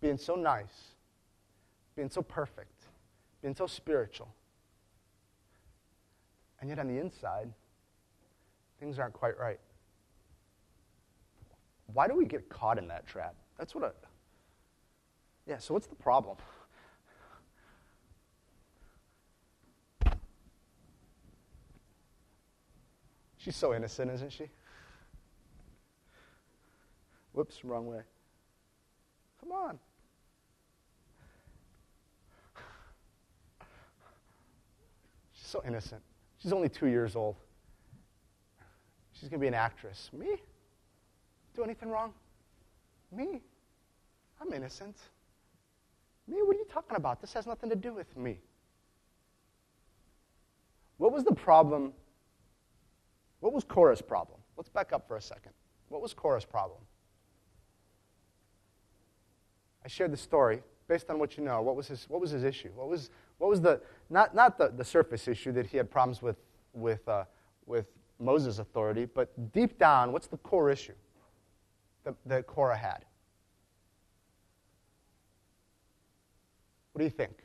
being 0.00 0.18
so 0.18 0.34
nice, 0.34 0.94
being 1.96 2.10
so 2.10 2.22
perfect, 2.22 2.84
being 3.42 3.54
so 3.54 3.66
spiritual. 3.66 4.28
And 6.60 6.68
yet 6.68 6.78
on 6.78 6.88
the 6.88 6.98
inside, 6.98 7.48
things 8.80 8.98
aren't 8.98 9.14
quite 9.14 9.38
right. 9.38 9.60
Why 11.92 12.06
do 12.06 12.14
we 12.14 12.26
get 12.26 12.48
caught 12.48 12.78
in 12.78 12.88
that 12.88 13.06
trap? 13.06 13.34
That's 13.56 13.74
what 13.74 13.84
I. 13.84 13.90
Yeah, 15.46 15.58
so 15.58 15.74
what's 15.74 15.86
the 15.86 15.94
problem? 15.94 16.36
She's 23.38 23.56
so 23.56 23.74
innocent, 23.74 24.10
isn't 24.10 24.32
she? 24.32 24.50
Whoops, 27.32 27.64
wrong 27.64 27.86
way. 27.86 28.00
Come 29.40 29.52
on. 29.52 29.78
She's 35.32 35.46
so 35.46 35.62
innocent. 35.64 36.02
She's 36.38 36.52
only 36.52 36.68
two 36.68 36.88
years 36.88 37.14
old. 37.14 37.36
She's 39.12 39.28
going 39.28 39.38
to 39.38 39.44
be 39.44 39.48
an 39.48 39.54
actress. 39.54 40.10
Me? 40.12 40.36
Do 41.54 41.62
anything 41.62 41.90
wrong? 41.90 42.12
Me? 43.12 43.40
I'm 44.40 44.52
innocent. 44.52 44.96
Me? 46.26 46.38
What 46.42 46.56
are 46.56 46.58
you 46.58 46.66
talking 46.72 46.96
about? 46.96 47.20
This 47.20 47.32
has 47.34 47.46
nothing 47.46 47.70
to 47.70 47.76
do 47.76 47.92
with 47.92 48.16
me. 48.16 48.38
What 50.98 51.12
was 51.12 51.24
the 51.24 51.34
problem? 51.34 51.92
What 53.40 53.52
was 53.52 53.64
Korah's 53.64 54.02
problem? 54.02 54.38
Let's 54.56 54.68
back 54.68 54.92
up 54.92 55.06
for 55.06 55.16
a 55.16 55.22
second. 55.22 55.52
What 55.88 56.02
was 56.02 56.12
Korah's 56.12 56.44
problem? 56.44 56.80
I 59.84 59.88
shared 59.88 60.12
the 60.12 60.16
story 60.16 60.62
based 60.88 61.08
on 61.10 61.18
what 61.18 61.36
you 61.36 61.44
know. 61.44 61.62
What 61.62 61.76
was 61.76 61.86
his, 61.88 62.06
what 62.08 62.20
was 62.20 62.30
his 62.30 62.44
issue? 62.44 62.70
What 62.74 62.88
was, 62.88 63.10
what 63.38 63.48
was 63.48 63.60
the, 63.60 63.80
not, 64.10 64.34
not 64.34 64.58
the, 64.58 64.68
the 64.68 64.84
surface 64.84 65.28
issue 65.28 65.52
that 65.52 65.66
he 65.66 65.76
had 65.76 65.90
problems 65.90 66.20
with, 66.20 66.36
with, 66.72 67.06
uh, 67.08 67.24
with 67.66 67.86
Moses' 68.18 68.58
authority, 68.58 69.04
but 69.04 69.52
deep 69.52 69.78
down, 69.78 70.12
what's 70.12 70.26
the 70.26 70.38
core 70.38 70.70
issue 70.70 70.94
that, 72.04 72.14
that 72.26 72.46
Korah 72.46 72.76
had? 72.76 73.04
What 76.92 77.00
do 77.00 77.04
you 77.04 77.10
think? 77.10 77.44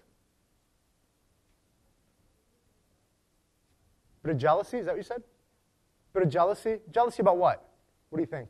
Bit 4.23 4.31
of 4.31 4.37
jealousy? 4.37 4.77
Is 4.77 4.85
that 4.85 4.93
what 4.93 4.97
you 4.97 5.03
said? 5.03 5.21
Bit 6.13 6.23
of 6.23 6.29
jealousy? 6.29 6.79
Jealousy 6.91 7.21
about 7.21 7.37
what? 7.37 7.67
What 8.09 8.17
do 8.17 8.21
you 8.21 8.27
think? 8.27 8.49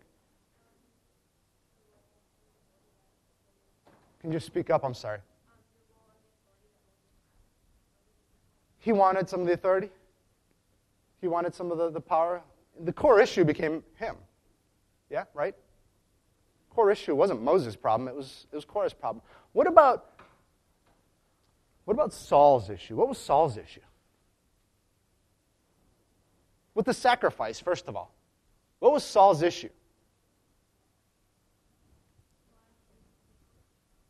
Can 4.20 4.32
you 4.32 4.38
just 4.38 4.48
speak 4.48 4.70
up? 4.70 4.84
I'm 4.84 4.94
sorry. 4.94 5.20
He 8.80 8.92
wanted 8.92 9.30
some 9.30 9.42
of 9.42 9.48
the 9.48 9.54
authority. 9.54 9.90
He 11.22 11.28
wanted 11.28 11.56
some 11.56 11.72
of 11.72 11.78
the, 11.78 11.90
the 11.90 12.02
power. 12.02 12.42
The 12.84 12.92
core 12.92 13.22
issue 13.22 13.46
became 13.46 13.84
him. 13.96 14.16
Yeah, 15.10 15.24
right? 15.34 15.56
Core 16.70 16.92
issue 16.92 17.16
wasn't 17.16 17.42
Moses' 17.42 17.76
problem, 17.76 18.10
it 18.10 18.16
was, 18.16 18.48
it 18.52 18.56
was 18.56 18.66
Korah's 18.66 18.94
problem. 18.94 19.22
What 19.54 19.68
about, 19.68 20.20
what 21.86 21.94
about 21.94 22.12
Saul's 22.12 22.70
issue? 22.70 22.96
What 22.96 23.08
was 23.08 23.20
Saul's 23.20 23.58
issue? 23.58 23.82
With 26.76 26.86
the 26.86 26.94
sacrifice, 26.94 27.60
first 27.60 27.88
of 27.88 27.96
all? 27.96 28.14
What 28.80 28.92
was 28.92 29.04
Saul's 29.04 29.42
issue? 29.42 29.70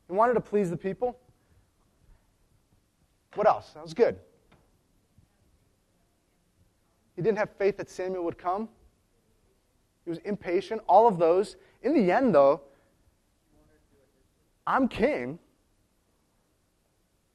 He 0.07 0.13
wanted 0.13 0.33
to 0.33 0.41
please 0.41 0.69
the 0.69 0.77
people. 0.77 1.17
What 3.35 3.47
else? 3.47 3.71
That 3.71 3.83
was 3.83 3.93
good. 3.93 4.19
He 7.15 7.21
didn't 7.21 7.37
have 7.37 7.49
faith 7.57 7.77
that 7.77 7.89
Samuel 7.89 8.23
would 8.23 8.37
come. 8.37 8.69
He 10.03 10.09
was 10.09 10.19
impatient. 10.19 10.81
All 10.87 11.07
of 11.07 11.17
those. 11.17 11.55
In 11.81 11.93
the 11.93 12.11
end, 12.11 12.33
though, 12.33 12.61
I'm 14.65 14.87
king, 14.87 15.39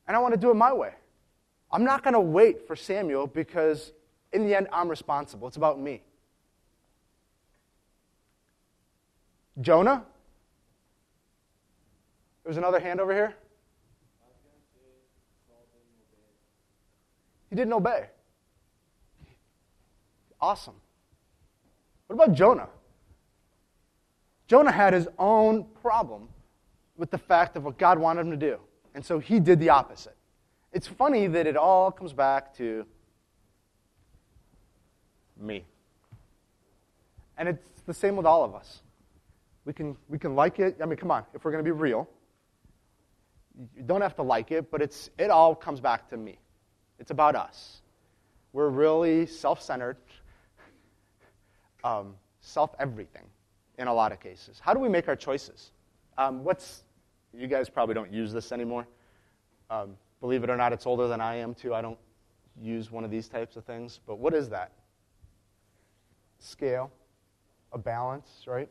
and 0.06 0.16
I 0.16 0.20
want 0.20 0.34
to 0.34 0.40
do 0.40 0.50
it 0.50 0.54
my 0.54 0.72
way. 0.72 0.92
I'm 1.70 1.84
not 1.84 2.02
going 2.02 2.14
to 2.14 2.20
wait 2.20 2.66
for 2.66 2.74
Samuel 2.74 3.26
because, 3.26 3.92
in 4.32 4.46
the 4.46 4.54
end, 4.54 4.68
I'm 4.72 4.88
responsible. 4.88 5.48
It's 5.48 5.56
about 5.56 5.80
me. 5.80 6.02
Jonah? 9.60 10.04
There's 12.44 12.56
another 12.56 12.80
hand 12.80 13.00
over 13.00 13.12
here. 13.12 13.34
He 17.50 17.56
didn't 17.56 17.72
obey. 17.72 18.06
Awesome. 20.40 20.74
What 22.06 22.14
about 22.14 22.36
Jonah? 22.36 22.68
Jonah 24.46 24.72
had 24.72 24.94
his 24.94 25.08
own 25.18 25.64
problem 25.82 26.28
with 26.96 27.10
the 27.10 27.18
fact 27.18 27.56
of 27.56 27.64
what 27.64 27.78
God 27.78 27.98
wanted 27.98 28.22
him 28.22 28.30
to 28.30 28.36
do. 28.36 28.58
And 28.94 29.04
so 29.04 29.18
he 29.18 29.40
did 29.40 29.60
the 29.60 29.68
opposite. 29.70 30.16
It's 30.72 30.86
funny 30.86 31.26
that 31.26 31.46
it 31.46 31.56
all 31.56 31.90
comes 31.90 32.12
back 32.12 32.54
to 32.56 32.86
me. 35.40 35.64
And 37.36 37.48
it's 37.48 37.82
the 37.86 37.94
same 37.94 38.16
with 38.16 38.26
all 38.26 38.44
of 38.44 38.54
us. 38.54 38.82
We 39.64 39.72
can, 39.72 39.96
we 40.08 40.18
can 40.18 40.34
like 40.34 40.58
it. 40.58 40.78
I 40.82 40.86
mean, 40.86 40.96
come 40.96 41.10
on, 41.10 41.24
if 41.34 41.44
we're 41.44 41.52
going 41.52 41.64
to 41.64 41.68
be 41.68 41.76
real, 41.76 42.08
you 43.76 43.82
don't 43.82 44.00
have 44.00 44.16
to 44.16 44.22
like 44.22 44.50
it, 44.50 44.70
but 44.70 44.80
it's, 44.80 45.10
it 45.18 45.30
all 45.30 45.54
comes 45.54 45.80
back 45.80 46.08
to 46.10 46.16
me. 46.16 46.38
It's 46.98 47.10
about 47.10 47.36
us. 47.36 47.82
We're 48.52 48.70
really 48.70 49.26
self 49.26 49.62
centered, 49.62 49.96
um, 51.84 52.14
self 52.40 52.74
everything 52.78 53.24
in 53.78 53.88
a 53.88 53.94
lot 53.94 54.10
of 54.12 54.20
cases. 54.20 54.60
How 54.60 54.74
do 54.74 54.80
we 54.80 54.88
make 54.88 55.06
our 55.08 55.16
choices? 55.16 55.70
Um, 56.16 56.42
what's, 56.44 56.82
you 57.32 57.46
guys 57.46 57.68
probably 57.68 57.94
don't 57.94 58.12
use 58.12 58.32
this 58.32 58.52
anymore. 58.52 58.86
Um, 59.70 59.96
believe 60.20 60.42
it 60.44 60.50
or 60.50 60.56
not, 60.56 60.72
it's 60.72 60.86
older 60.86 61.06
than 61.08 61.20
I 61.20 61.36
am, 61.36 61.54
too. 61.54 61.74
I 61.74 61.82
don't 61.82 61.98
use 62.60 62.90
one 62.90 63.04
of 63.04 63.10
these 63.10 63.28
types 63.28 63.56
of 63.56 63.64
things. 63.64 64.00
But 64.06 64.18
what 64.18 64.34
is 64.34 64.48
that? 64.48 64.72
Scale, 66.38 66.90
a 67.72 67.78
balance, 67.78 68.44
right? 68.46 68.68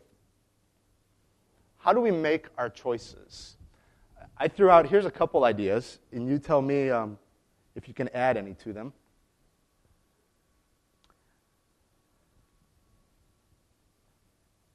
How 1.78 1.94
do 1.94 2.02
we 2.02 2.12
make 2.12 2.48
our 2.58 2.70
choices? 2.70 3.58
I 4.38 4.48
threw 4.48 4.70
out, 4.70 4.88
here's 4.88 5.06
a 5.06 5.12
couple 5.12 5.44
ideas, 5.44 6.00
and 6.12 6.28
you 6.28 6.38
tell 6.38 6.62
me 6.62 6.90
um, 6.90 7.18
if 7.76 7.88
you 7.88 7.94
can 7.94 8.10
add 8.10 8.38
any 8.38 8.54
to 8.56 8.74
them. 8.74 8.94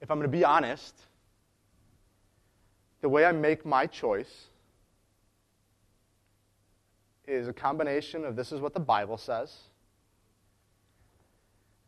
If 0.01 0.11
I'm 0.11 0.17
going 0.17 0.29
to 0.29 0.37
be 0.37 0.43
honest, 0.43 0.95
the 3.01 3.09
way 3.09 3.25
I 3.25 3.31
make 3.31 3.65
my 3.65 3.85
choice 3.85 4.47
is 7.25 7.47
a 7.47 7.53
combination 7.53 8.25
of 8.25 8.35
this 8.35 8.51
is 8.51 8.59
what 8.59 8.73
the 8.73 8.79
Bible 8.79 9.17
says, 9.17 9.55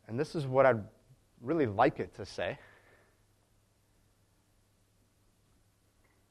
and 0.08 0.18
this 0.18 0.34
is 0.34 0.46
what 0.46 0.64
I'd 0.64 0.82
really 1.40 1.66
like 1.66 2.00
it 2.00 2.14
to 2.16 2.24
say. 2.24 2.58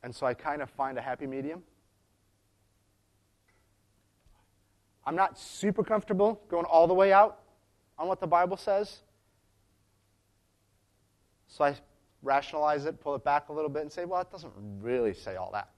And 0.04 0.14
so 0.16 0.26
I 0.26 0.34
kind 0.34 0.62
of 0.62 0.70
find 0.70 0.98
a 0.98 1.02
happy 1.02 1.26
medium. 1.26 1.64
I'm 5.06 5.16
not 5.16 5.38
super 5.38 5.84
comfortable 5.84 6.42
going 6.50 6.66
all 6.66 6.88
the 6.88 6.94
way 6.94 7.14
out 7.14 7.40
on 7.98 8.08
what 8.08 8.20
the 8.20 8.28
Bible 8.28 8.58
says. 8.58 9.02
So 11.48 11.64
I 11.64 11.76
rationalize 12.22 12.86
it, 12.86 13.00
pull 13.00 13.16
it 13.16 13.24
back 13.24 13.50
a 13.50 13.54
little 13.54 13.70
bit, 13.70 13.84
and 13.84 13.92
say, 13.92 14.06
well, 14.06 14.22
it 14.22 14.32
doesn't 14.32 14.52
really 14.82 15.14
say 15.14 15.36
all 15.36 15.52
that. 15.54 15.70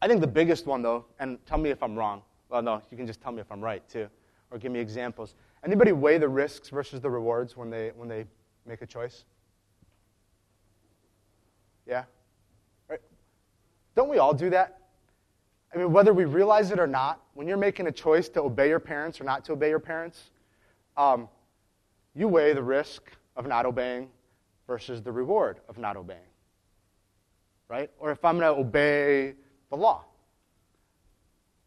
I 0.00 0.08
think 0.08 0.20
the 0.20 0.26
biggest 0.26 0.66
one, 0.66 0.82
though, 0.82 1.06
and 1.18 1.38
tell 1.46 1.58
me 1.58 1.70
if 1.70 1.82
I'm 1.82 1.96
wrong. 1.96 2.22
Well, 2.48 2.62
no, 2.62 2.82
you 2.90 2.96
can 2.96 3.06
just 3.06 3.20
tell 3.20 3.32
me 3.32 3.40
if 3.40 3.50
I'm 3.50 3.60
right, 3.60 3.86
too, 3.88 4.08
or 4.50 4.58
give 4.58 4.70
me 4.70 4.78
examples. 4.78 5.34
Anybody 5.64 5.92
weigh 5.92 6.18
the 6.18 6.28
risks 6.28 6.68
versus 6.68 7.00
the 7.00 7.08
rewards 7.08 7.56
when 7.56 7.70
they, 7.70 7.90
when 7.96 8.08
they 8.08 8.26
make 8.66 8.82
a 8.82 8.86
choice? 8.86 9.24
Yeah? 11.86 12.04
Right? 12.88 13.00
Don't 13.96 14.10
we 14.10 14.18
all 14.18 14.34
do 14.34 14.50
that? 14.50 14.78
I 15.74 15.78
mean, 15.78 15.90
whether 15.90 16.12
we 16.12 16.26
realize 16.26 16.70
it 16.70 16.78
or 16.78 16.86
not, 16.86 17.20
when 17.32 17.48
you're 17.48 17.56
making 17.56 17.86
a 17.86 17.92
choice 17.92 18.28
to 18.30 18.42
obey 18.42 18.68
your 18.68 18.78
parents 18.78 19.20
or 19.20 19.24
not 19.24 19.44
to 19.46 19.52
obey 19.52 19.70
your 19.70 19.80
parents, 19.80 20.30
um, 20.96 21.28
you 22.14 22.28
weigh 22.28 22.52
the 22.52 22.62
risk 22.62 23.10
of 23.34 23.46
not 23.46 23.64
obeying 23.66 24.08
versus 24.66 25.02
the 25.02 25.10
reward 25.10 25.60
of 25.68 25.78
not 25.78 25.96
obeying. 25.96 26.20
Right? 27.68 27.90
Or 27.98 28.10
if 28.10 28.22
I'm 28.24 28.38
going 28.38 28.54
to 28.54 28.60
obey 28.60 29.34
the 29.70 29.76
law, 29.76 30.04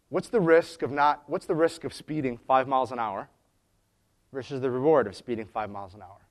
what's 0.09 0.29
the 0.29 0.39
risk 0.39 0.83
of 0.83 0.91
not, 0.91 1.23
what's 1.27 1.47
the 1.47 1.55
risk 1.55 1.83
of 1.83 1.93
speeding 1.93 2.37
five 2.37 2.67
miles 2.67 2.91
an 2.91 2.99
hour 2.99 3.29
versus 4.37 4.61
the 4.61 4.69
reward 4.69 5.07
of 5.07 5.15
speeding 5.15 5.47
five 5.47 5.67
miles 5.67 5.95
an 5.95 6.01
hour? 6.03 6.21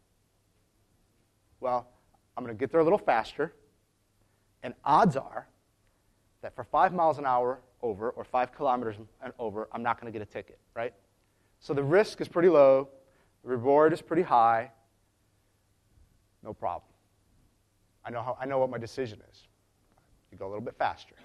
Well, 1.59 1.89
I'm 2.37 2.45
going 2.45 2.57
to 2.57 2.61
get 2.61 2.71
there 2.71 2.79
a 2.79 2.85
little 2.85 3.01
faster 3.01 3.53
and 4.63 4.75
odds 4.85 5.17
are 5.17 5.49
that 6.41 6.55
for 6.55 6.63
five 6.63 6.95
miles 6.95 7.19
an 7.19 7.27
hour 7.27 7.59
over 7.83 8.11
or 8.11 8.23
five 8.23 8.55
kilometers 8.55 8.95
and 9.21 9.33
over, 9.41 9.69
I'm 9.73 9.83
not 9.83 10.01
going 10.01 10.13
to 10.13 10.17
get 10.17 10.23
a 10.23 10.31
ticket, 10.31 10.61
right? 10.73 10.95
So 11.59 11.75
the 11.75 11.83
risk 11.83 12.21
is 12.21 12.29
pretty 12.29 12.49
low, 12.49 12.91
the 13.43 13.49
reward 13.51 13.93
is 13.93 14.01
pretty 14.01 14.23
high. 14.23 14.71
No 16.45 16.55
problem. 16.55 16.93
I 18.05 18.11
know, 18.11 18.23
how, 18.23 18.39
I 18.41 18.47
know 18.47 18.61
what 18.61 18.71
my 18.71 18.79
decision 18.79 19.19
is. 19.33 19.49
You 20.31 20.39
go 20.39 20.47
a 20.47 20.51
little 20.51 20.61
bit 20.61 20.77
faster. 20.79 21.17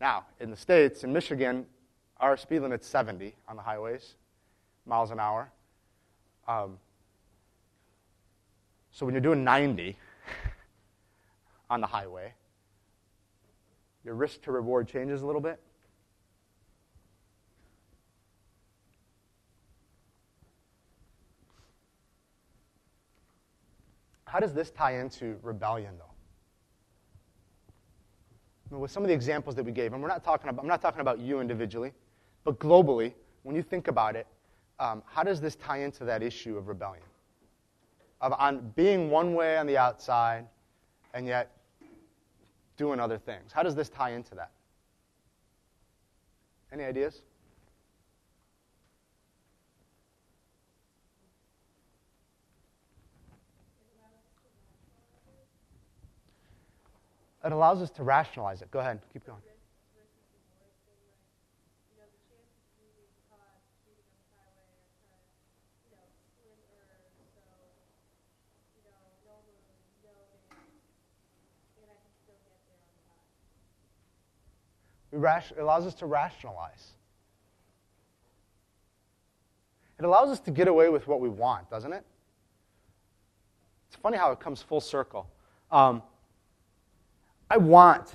Now, 0.00 0.26
in 0.38 0.52
the 0.52 0.56
States, 0.56 1.02
in 1.02 1.12
Michigan, 1.12 1.66
our 2.20 2.36
speed 2.36 2.60
limit's 2.60 2.86
70 2.86 3.34
on 3.48 3.56
the 3.56 3.62
highways, 3.62 4.14
miles 4.86 5.10
an 5.10 5.18
hour. 5.18 5.50
Um, 6.46 6.78
so 8.90 9.06
when 9.06 9.14
you're 9.14 9.22
doing 9.22 9.44
90 9.44 9.96
on 11.70 11.80
the 11.80 11.86
highway, 11.86 12.34
your 14.04 14.14
risk 14.14 14.42
to 14.42 14.52
reward 14.52 14.88
changes 14.88 15.22
a 15.22 15.26
little 15.26 15.40
bit. 15.40 15.60
How 24.30 24.38
does 24.38 24.54
this 24.54 24.70
tie 24.70 25.00
into 25.00 25.36
rebellion, 25.42 25.94
though? 25.98 26.04
I 28.70 28.74
mean, 28.74 28.80
with 28.80 28.92
some 28.92 29.02
of 29.02 29.08
the 29.08 29.14
examples 29.14 29.56
that 29.56 29.64
we 29.64 29.72
gave, 29.72 29.92
and 29.92 30.00
we're 30.00 30.08
not 30.08 30.22
talking 30.22 30.48
about, 30.48 30.62
I'm 30.62 30.68
not 30.68 30.80
talking 30.80 31.00
about 31.00 31.18
you 31.18 31.40
individually, 31.40 31.92
but 32.44 32.60
globally, 32.60 33.12
when 33.42 33.56
you 33.56 33.62
think 33.62 33.88
about 33.88 34.14
it, 34.14 34.28
um, 34.80 35.02
how 35.06 35.22
does 35.22 35.40
this 35.40 35.54
tie 35.54 35.78
into 35.78 36.04
that 36.04 36.22
issue 36.22 36.56
of 36.56 36.66
rebellion? 36.66 37.04
Of 38.20 38.32
on 38.32 38.72
being 38.74 39.10
one 39.10 39.34
way 39.34 39.56
on 39.56 39.66
the 39.66 39.78
outside, 39.78 40.46
and 41.14 41.26
yet 41.26 41.50
doing 42.76 42.98
other 42.98 43.18
things. 43.18 43.52
How 43.52 43.62
does 43.62 43.74
this 43.74 43.88
tie 43.88 44.10
into 44.10 44.34
that? 44.34 44.50
Any 46.72 46.84
ideas? 46.84 47.22
It 57.42 57.52
allows 57.52 57.80
us 57.80 57.90
to 57.92 58.02
rationalize 58.02 58.60
it. 58.60 58.70
Go 58.70 58.80
ahead, 58.80 59.00
keep 59.12 59.26
going. 59.26 59.40
Allows 75.58 75.86
us 75.86 75.94
to 75.94 76.06
rationalize. 76.06 76.86
It 79.98 80.04
allows 80.04 80.30
us 80.30 80.40
to 80.40 80.50
get 80.50 80.66
away 80.66 80.88
with 80.88 81.06
what 81.06 81.20
we 81.20 81.28
want, 81.28 81.70
doesn't 81.70 81.92
it? 81.92 82.04
It's 83.88 83.96
funny 83.96 84.16
how 84.16 84.32
it 84.32 84.40
comes 84.40 84.62
full 84.62 84.80
circle. 84.80 85.28
Um, 85.70 86.02
I 87.50 87.58
want 87.58 88.14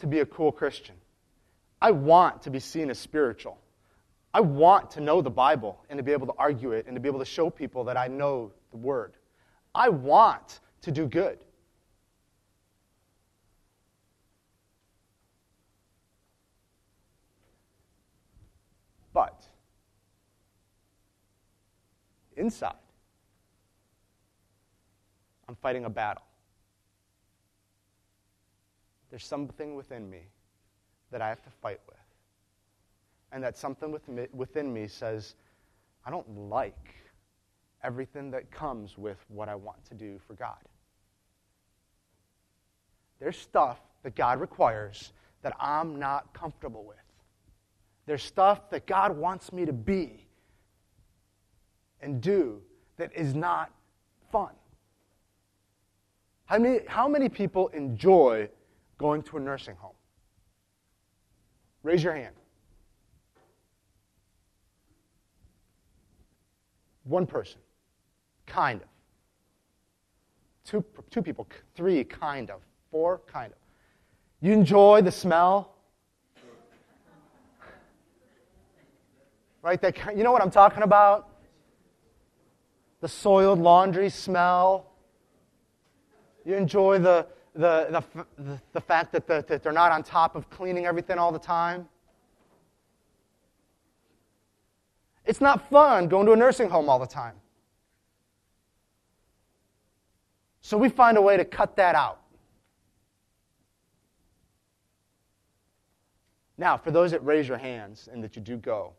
to 0.00 0.06
be 0.06 0.20
a 0.20 0.26
cool 0.26 0.52
Christian. 0.52 0.96
I 1.80 1.92
want 1.92 2.42
to 2.42 2.50
be 2.50 2.60
seen 2.60 2.90
as 2.90 2.98
spiritual. 2.98 3.58
I 4.34 4.40
want 4.40 4.90
to 4.92 5.00
know 5.00 5.22
the 5.22 5.30
Bible 5.30 5.78
and 5.88 5.96
to 5.98 6.02
be 6.02 6.12
able 6.12 6.26
to 6.26 6.34
argue 6.36 6.72
it 6.72 6.86
and 6.86 6.94
to 6.96 7.00
be 7.00 7.08
able 7.08 7.20
to 7.20 7.24
show 7.24 7.48
people 7.48 7.84
that 7.84 7.96
I 7.96 8.08
know 8.08 8.52
the 8.70 8.76
Word. 8.76 9.12
I 9.74 9.88
want 9.88 10.60
to 10.82 10.90
do 10.90 11.06
good. 11.06 11.38
But 19.14 19.42
inside, 22.36 22.74
I'm 25.48 25.54
fighting 25.54 25.84
a 25.84 25.90
battle. 25.90 26.24
There's 29.10 29.24
something 29.24 29.74
within 29.74 30.10
me 30.10 30.22
that 31.10 31.22
I 31.22 31.28
have 31.28 31.42
to 31.42 31.50
fight 31.50 31.80
with. 31.86 31.96
And 33.32 33.42
that 33.44 33.56
something 33.56 33.96
within 34.32 34.72
me 34.72 34.86
says, 34.88 35.34
I 36.04 36.10
don't 36.10 36.28
like 36.48 36.94
everything 37.82 38.30
that 38.32 38.50
comes 38.50 38.98
with 38.98 39.18
what 39.28 39.48
I 39.48 39.54
want 39.54 39.84
to 39.86 39.94
do 39.94 40.18
for 40.26 40.34
God. 40.34 40.58
There's 43.20 43.36
stuff 43.36 43.78
that 44.02 44.14
God 44.14 44.40
requires 44.40 45.12
that 45.42 45.54
I'm 45.60 45.98
not 45.98 46.32
comfortable 46.32 46.84
with. 46.84 46.96
There's 48.06 48.22
stuff 48.22 48.70
that 48.70 48.86
God 48.86 49.16
wants 49.16 49.52
me 49.52 49.64
to 49.64 49.72
be 49.72 50.25
and 52.00 52.20
do 52.20 52.60
that 52.96 53.10
is 53.14 53.34
not 53.34 53.70
fun. 54.30 54.50
How 56.46 56.58
many, 56.58 56.80
how 56.86 57.08
many 57.08 57.28
people 57.28 57.68
enjoy 57.68 58.48
going 58.98 59.22
to 59.24 59.36
a 59.36 59.40
nursing 59.40 59.76
home? 59.76 59.94
Raise 61.82 62.02
your 62.02 62.14
hand. 62.14 62.34
One 67.04 67.26
person. 67.26 67.60
Kind 68.46 68.82
of. 68.82 68.88
Two, 70.64 70.84
two 71.10 71.22
people. 71.22 71.48
Three, 71.74 72.02
kind 72.04 72.50
of. 72.50 72.60
Four, 72.90 73.22
kind 73.26 73.52
of. 73.52 73.58
You 74.40 74.52
enjoy 74.52 75.02
the 75.02 75.12
smell? 75.12 75.74
Right? 79.62 79.80
That, 79.80 80.16
you 80.16 80.22
know 80.22 80.32
what 80.32 80.42
I'm 80.42 80.50
talking 80.50 80.82
about? 80.82 81.28
The 83.06 83.10
soiled 83.10 83.60
laundry 83.60 84.10
smell. 84.10 84.90
You 86.44 86.56
enjoy 86.56 86.98
the, 86.98 87.28
the, 87.54 88.02
the, 88.36 88.60
the, 88.72 88.80
fact 88.80 89.12
that, 89.12 89.28
the, 89.28 89.44
that 89.46 89.62
they're 89.62 89.70
not 89.70 89.92
on 89.92 90.02
top 90.02 90.34
of 90.34 90.50
cleaning 90.50 90.86
everything 90.86 91.16
all 91.16 91.30
the 91.30 91.38
time. 91.38 91.88
It's 95.24 95.40
not 95.40 95.70
fun 95.70 96.08
going 96.08 96.26
to 96.26 96.32
a 96.32 96.36
nursing 96.36 96.68
home 96.68 96.88
all 96.88 96.98
the 96.98 97.06
time. 97.06 97.36
So 100.60 100.76
we 100.76 100.88
find 100.88 101.16
a 101.16 101.22
way 101.22 101.36
to 101.36 101.44
cut 101.44 101.76
that 101.76 101.94
out. 101.94 102.20
Now, 106.58 106.76
for 106.76 106.90
those 106.90 107.12
that 107.12 107.24
raise 107.24 107.46
your 107.46 107.58
hands 107.58 108.08
and 108.12 108.24
that 108.24 108.34
you 108.34 108.42
do 108.42 108.56
go, 108.56 108.94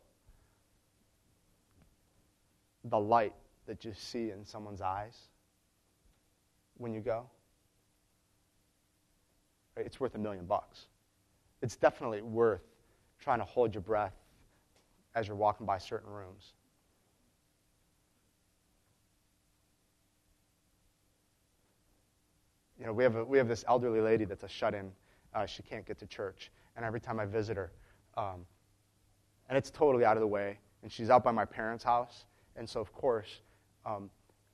the 2.86 2.97
light 2.97 3.34
that 3.68 3.86
you 3.86 3.93
see 3.93 4.32
in 4.32 4.45
someone's 4.45 4.82
eyes 4.82 5.18
when 6.78 6.93
you 6.93 7.01
go, 7.01 7.30
it's 9.76 9.99
worth 9.99 10.15
a 10.15 10.18
million 10.18 10.45
bucks. 10.45 10.88
It's 11.61 11.76
definitely 11.76 12.22
worth 12.22 12.61
trying 13.20 13.39
to 13.39 13.45
hold 13.45 13.74
your 13.74 13.82
breath 13.82 14.15
as 15.15 15.28
you're 15.28 15.36
walking 15.36 15.65
by 15.65 15.78
certain 15.78 16.09
rooms. 16.09 16.53
You 22.80 22.86
know, 22.86 22.93
we 22.93 23.03
have, 23.03 23.15
a, 23.15 23.24
we 23.24 23.38
have 23.39 23.47
this 23.47 23.65
elderly 23.68 24.01
lady 24.01 24.26
that's 24.26 24.43
a 24.43 24.47
shut 24.47 24.74
in. 24.76 24.91
Uh, 25.34 25.45
she 25.45 25.63
can't 25.63 25.86
get 25.86 25.97
to 25.99 26.05
church. 26.05 26.51
And 26.76 26.86
every 26.86 26.99
time 26.99 27.20
I 27.20 27.26
visit 27.26 27.57
her, 27.57 27.72
um, 28.15 28.45
and 29.49 29.57
it's 29.57 29.72
totally 29.72 30.05
out 30.05 30.15
of 30.15 30.22
the 30.22 30.28
way, 30.28 30.59
and 30.84 30.91
she's 30.91 31.09
out 31.09 31.24
by 31.24 31.32
my 31.32 31.45
parents' 31.45 31.84
house. 31.84 32.26
And 32.55 32.70
so, 32.70 32.80
of 32.80 32.93
course, 32.93 33.41
um, 33.88 34.10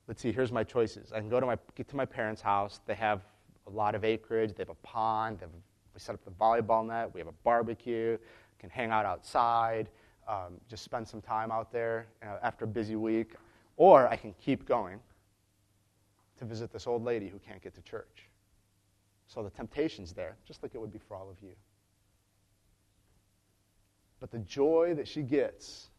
let's 0.06 0.22
see, 0.22 0.32
here's 0.32 0.52
my 0.52 0.62
choices. 0.62 1.12
I 1.12 1.18
can 1.18 1.28
go 1.28 1.40
to 1.40 1.46
my, 1.46 1.58
get 1.74 1.88
to 1.88 1.96
my 1.96 2.04
parents' 2.04 2.40
house. 2.40 2.80
They 2.86 2.94
have 2.94 3.22
a 3.66 3.70
lot 3.70 3.94
of 3.94 4.04
acreage. 4.04 4.54
They 4.54 4.62
have 4.62 4.70
a 4.70 4.86
pond. 4.86 5.38
Have, 5.40 5.50
we 5.94 6.00
set 6.00 6.14
up 6.14 6.24
the 6.24 6.30
volleyball 6.30 6.86
net. 6.86 7.12
We 7.12 7.20
have 7.20 7.28
a 7.28 7.34
barbecue. 7.42 8.16
Can 8.58 8.70
hang 8.70 8.90
out 8.90 9.04
outside. 9.04 9.88
Um, 10.28 10.60
just 10.68 10.84
spend 10.84 11.06
some 11.06 11.20
time 11.20 11.50
out 11.50 11.72
there 11.72 12.06
you 12.22 12.28
know, 12.28 12.38
after 12.42 12.64
a 12.64 12.68
busy 12.68 12.96
week. 12.96 13.34
Or 13.76 14.08
I 14.08 14.16
can 14.16 14.34
keep 14.40 14.66
going 14.66 15.00
to 16.38 16.44
visit 16.44 16.72
this 16.72 16.86
old 16.86 17.04
lady 17.04 17.28
who 17.28 17.38
can't 17.38 17.62
get 17.62 17.74
to 17.74 17.82
church. 17.82 18.28
So 19.26 19.42
the 19.42 19.50
temptation's 19.50 20.12
there, 20.12 20.36
just 20.46 20.62
like 20.62 20.74
it 20.74 20.80
would 20.80 20.92
be 20.92 20.98
for 20.98 21.16
all 21.16 21.28
of 21.28 21.36
you. 21.42 21.54
But 24.20 24.30
the 24.30 24.38
joy 24.38 24.94
that 24.96 25.08
she 25.08 25.22
gets 25.22 25.90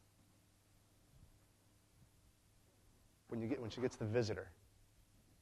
when, 3.29 3.41
you 3.41 3.47
get, 3.47 3.61
when 3.61 3.69
she 3.69 3.81
gets 3.81 3.95
the 3.95 4.05
visitor 4.05 4.47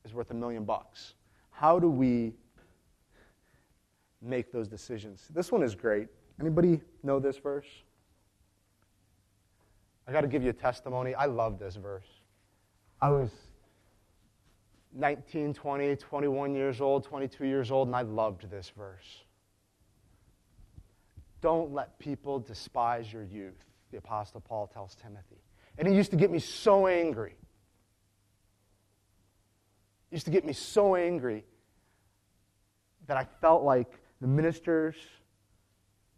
is 0.06 0.14
worth 0.14 0.32
a 0.32 0.34
million 0.34 0.66
bucks. 0.66 1.14
How 1.52 1.80
do 1.80 1.90
we 1.90 2.34
make 4.22 4.52
those 4.52 4.68
decisions? 4.68 5.28
This 5.34 5.52
one 5.52 5.64
is 5.64 5.76
great. 5.76 6.08
Anybody 6.40 6.82
know 7.04 7.20
this 7.20 7.38
verse? 7.38 7.68
I 10.08 10.12
got 10.12 10.22
to 10.22 10.28
give 10.28 10.44
you 10.44 10.50
a 10.50 10.54
testimony. 10.54 11.16
I 11.16 11.26
love 11.26 11.60
this 11.60 11.76
verse. 11.76 12.08
I 13.02 13.10
was 13.10 13.30
19, 14.94 15.54
20, 15.54 15.96
21 15.96 16.56
years 16.56 16.82
old, 16.82 17.04
22 17.04 17.46
years 17.46 17.72
old, 17.72 17.88
and 17.88 17.96
I 17.96 18.02
loved 18.02 18.50
this 18.50 18.72
verse. 18.78 19.24
Don't 21.42 21.74
let 21.74 22.00
people 22.00 22.40
despise 22.40 23.12
your 23.12 23.24
youth, 23.24 23.64
the 23.92 23.98
Apostle 23.98 24.42
Paul 24.42 24.68
tells 24.68 24.96
Timothy. 24.96 25.42
And 25.78 25.88
it 25.88 25.94
used 25.94 26.12
to 26.12 26.18
get 26.18 26.32
me 26.32 26.40
so 26.40 26.88
angry 26.88 27.36
used 30.14 30.26
to 30.26 30.32
get 30.32 30.46
me 30.46 30.54
so 30.54 30.96
angry 30.96 31.44
that 33.08 33.18
I 33.18 33.26
felt 33.42 33.64
like 33.64 34.00
the 34.22 34.28
ministers 34.28 34.96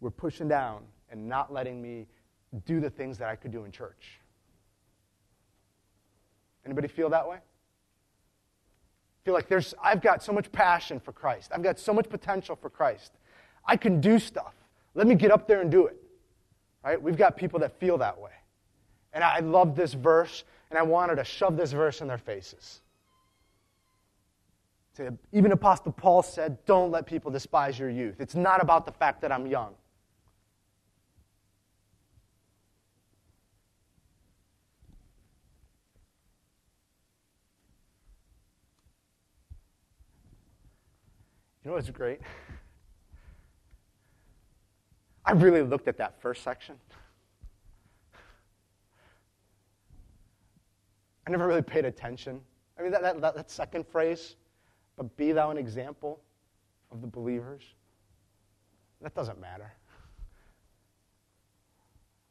were 0.00 0.10
pushing 0.10 0.48
down 0.48 0.82
and 1.10 1.26
not 1.28 1.52
letting 1.52 1.80
me 1.80 2.06
do 2.66 2.78
the 2.78 2.90
things 2.90 3.16
that 3.18 3.28
I 3.28 3.36
could 3.36 3.50
do 3.50 3.64
in 3.64 3.72
church. 3.72 4.20
Anybody 6.64 6.88
feel 6.88 7.08
that 7.10 7.26
way? 7.26 7.38
Feel 9.24 9.34
like 9.34 9.48
there's 9.48 9.74
I've 9.82 10.02
got 10.02 10.22
so 10.22 10.32
much 10.32 10.52
passion 10.52 11.00
for 11.00 11.12
Christ. 11.12 11.50
I've 11.54 11.62
got 11.62 11.78
so 11.78 11.92
much 11.92 12.08
potential 12.08 12.54
for 12.54 12.68
Christ. 12.68 13.12
I 13.64 13.76
can 13.76 14.00
do 14.00 14.18
stuff. 14.18 14.54
Let 14.94 15.06
me 15.06 15.14
get 15.14 15.30
up 15.30 15.48
there 15.48 15.62
and 15.62 15.70
do 15.70 15.86
it. 15.86 15.96
Right? 16.84 17.00
We've 17.00 17.16
got 17.16 17.36
people 17.36 17.58
that 17.60 17.80
feel 17.80 17.98
that 17.98 18.20
way. 18.20 18.30
And 19.12 19.24
I 19.24 19.40
love 19.40 19.74
this 19.74 19.94
verse, 19.94 20.44
and 20.70 20.78
I 20.78 20.82
wanted 20.82 21.16
to 21.16 21.24
shove 21.24 21.56
this 21.56 21.72
verse 21.72 22.02
in 22.02 22.08
their 22.08 22.18
faces. 22.18 22.82
Even 25.32 25.52
Apostle 25.52 25.92
Paul 25.92 26.22
said, 26.22 26.64
Don't 26.64 26.90
let 26.90 27.06
people 27.06 27.30
despise 27.30 27.78
your 27.78 27.90
youth. 27.90 28.20
It's 28.20 28.34
not 28.34 28.62
about 28.62 28.86
the 28.86 28.92
fact 28.92 29.20
that 29.22 29.32
I'm 29.32 29.46
young. 29.46 29.74
You 41.62 41.70
know 41.70 41.76
what's 41.76 41.90
great? 41.90 42.20
I 45.24 45.32
really 45.32 45.62
looked 45.62 45.88
at 45.88 45.98
that 45.98 46.20
first 46.22 46.44
section. 46.44 46.76
I 51.26 51.30
never 51.32 51.48
really 51.48 51.62
paid 51.62 51.84
attention. 51.84 52.40
I 52.78 52.82
mean, 52.82 52.92
that, 52.92 53.02
that, 53.02 53.34
that 53.34 53.50
second 53.50 53.84
phrase, 53.88 54.36
but 54.96 55.16
be 55.16 55.32
thou 55.32 55.50
an 55.50 55.58
example 55.58 56.20
of 56.90 57.00
the 57.00 57.06
believers. 57.06 57.62
That 59.02 59.14
doesn't 59.14 59.40
matter. 59.40 59.72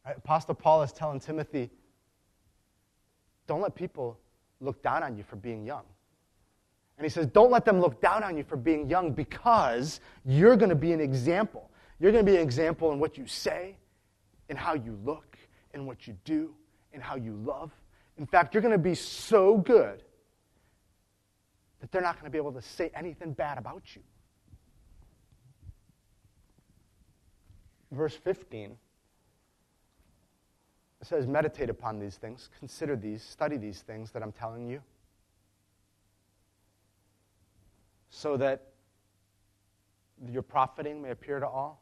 Right? 0.06 0.18
Apostle 0.18 0.56
Paul 0.56 0.82
is 0.84 0.92
telling 0.92 1.20
Timothy, 1.20 1.70
don't 3.48 3.62
let 3.62 3.76
people 3.76 4.18
look 4.60 4.82
down 4.82 5.04
on 5.04 5.16
you 5.16 5.24
for 5.24 5.36
being 5.36 5.66
young. 5.66 5.84
And 6.98 7.06
he 7.06 7.10
says, 7.10 7.28
don't 7.28 7.52
let 7.52 7.66
them 7.66 7.82
look 7.82 8.02
down 8.02 8.24
on 8.24 8.38
you 8.38 8.44
for 8.44 8.56
being 8.56 8.90
young 8.90 9.12
because 9.12 10.00
you're 10.24 10.56
going 10.56 10.70
to 10.70 10.76
be 10.76 10.94
an 10.94 11.02
example. 11.02 11.70
You're 12.00 12.12
going 12.12 12.26
to 12.26 12.32
be 12.32 12.38
an 12.38 12.44
example 12.44 12.92
in 12.94 13.00
what 13.00 13.18
you 13.18 13.28
say, 13.28 13.78
in 14.50 14.56
how 14.56 14.74
you 14.76 14.98
look, 15.04 15.38
in 15.74 15.86
what 15.86 16.08
you 16.08 16.16
do, 16.24 16.54
in 16.94 17.02
how 17.02 17.16
you 17.16 17.34
love. 17.46 17.72
In 18.18 18.26
fact, 18.26 18.54
you're 18.54 18.62
going 18.62 18.72
to 18.72 18.78
be 18.78 18.96
so 18.96 19.58
good 19.58 20.04
that 21.80 21.92
they're 21.92 22.02
not 22.02 22.16
going 22.16 22.26
to 22.26 22.32
be 22.32 22.38
able 22.38 22.54
to 22.54 22.62
say 22.62 22.92
anything 22.96 23.34
bad 23.34 23.58
about 23.58 23.96
you. 23.96 24.02
Verse 27.92 28.16
15 28.16 28.78
It 31.02 31.08
says, 31.08 31.28
meditate 31.28 31.70
upon 31.70 32.00
these 32.00 32.16
things, 32.16 32.50
consider 32.60 32.96
these, 32.96 33.24
study 33.24 33.58
these 33.58 33.82
things 33.82 34.12
that 34.12 34.24
I'm 34.24 34.32
telling 34.32 34.68
you, 34.68 34.82
so 38.10 38.38
that 38.38 38.70
your 40.32 40.42
profiting 40.42 41.02
may 41.02 41.12
appear 41.12 41.40
to 41.40 41.48
all. 41.48 41.82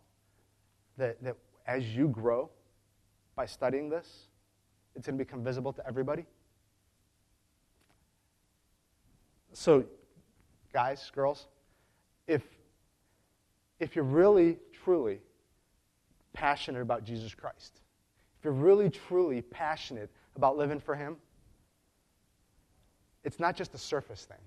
That, 0.97 1.23
that 1.23 1.35
as 1.65 1.95
you 1.95 2.07
grow 2.07 2.49
by 3.35 3.45
studying 3.45 3.89
this, 3.89 4.27
it's 4.95 5.07
going 5.07 5.17
to 5.17 5.23
become 5.23 5.43
visible 5.43 5.73
to 5.73 5.87
everybody. 5.87 6.25
So, 9.53 9.85
guys, 10.73 11.11
girls, 11.13 11.47
if, 12.27 12.41
if 13.79 13.95
you're 13.95 14.05
really, 14.05 14.57
truly 14.83 15.19
passionate 16.33 16.81
about 16.81 17.03
Jesus 17.03 17.33
Christ, 17.35 17.81
if 18.37 18.45
you're 18.45 18.53
really, 18.53 18.89
truly 18.89 19.41
passionate 19.41 20.09
about 20.35 20.57
living 20.57 20.79
for 20.79 20.95
Him, 20.95 21.17
it's 23.23 23.39
not 23.39 23.55
just 23.55 23.73
a 23.73 23.77
surface 23.77 24.25
thing. 24.25 24.37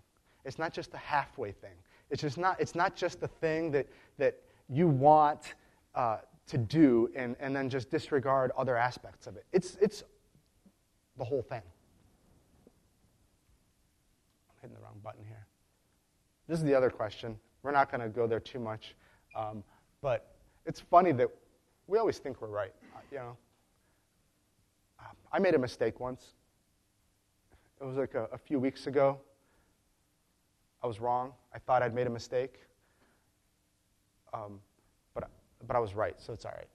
It's 0.45 0.59
not 0.59 0.73
just 0.73 0.93
a 0.95 0.99
halfway 0.99 1.53
thing. 1.53 1.75
It's, 2.11 2.23
just 2.23 2.39
not, 2.39 2.61
it's 2.61 2.75
not 2.75 2.95
just 2.95 3.21
the 3.21 3.29
thing 3.29 3.71
that, 3.73 3.87
that 4.19 4.37
you 4.69 4.87
want 4.87 5.55
uh, 5.95 6.19
to 6.49 6.59
do 6.59 7.11
and, 7.17 7.37
and 7.41 7.55
then 7.55 7.69
just 7.69 7.91
disregard 7.91 8.53
other 8.57 8.77
aspects 8.77 9.27
of 9.27 9.37
it. 9.37 9.45
It's, 9.53 9.77
it's 9.81 10.05
the 11.17 11.25
whole 11.25 11.43
thing. 11.43 11.63
I'm 14.51 14.57
hitting 14.61 14.77
the 14.77 14.83
wrong 14.83 14.96
button 15.07 15.25
here. 15.25 15.47
This 16.49 16.59
is 16.59 16.65
the 16.65 16.75
other 16.75 16.91
question. 16.91 17.39
We're 17.63 17.71
not 17.71 17.93
going 17.93 18.01
to 18.01 18.09
go 18.09 18.27
there 18.27 18.41
too 18.41 18.59
much. 18.59 18.97
Um, 19.37 19.63
but 20.03 20.35
it's 20.65 20.81
funny 20.81 21.13
that 21.13 21.29
we 21.87 21.99
always 21.99 22.19
think 22.19 22.43
we're 22.43 22.49
right. 22.49 22.73
Uh, 22.93 22.99
you 23.13 23.19
know, 23.19 23.37
I 25.33 25.39
made 25.39 25.55
a 25.55 25.59
mistake 25.59 26.01
once. 26.01 26.35
It 27.81 27.85
was 27.85 27.97
like 27.97 28.15
a, 28.15 28.29
a 28.33 28.39
few 28.39 28.59
weeks 28.59 28.89
ago. 28.89 29.21
I 30.83 30.89
was 30.89 31.01
wrong. 31.01 31.33
I 31.55 31.59
thought 31.59 31.83
I'd 31.83 31.95
made 31.95 32.09
a 32.09 32.11
mistake. 32.11 32.55
Um, 34.35 34.59
but, 35.15 35.29
but 35.69 35.77
I 35.77 35.79
was 35.79 35.95
right, 35.95 36.21
so 36.21 36.33
it's 36.33 36.45
all 36.45 36.53
right. 36.57 36.67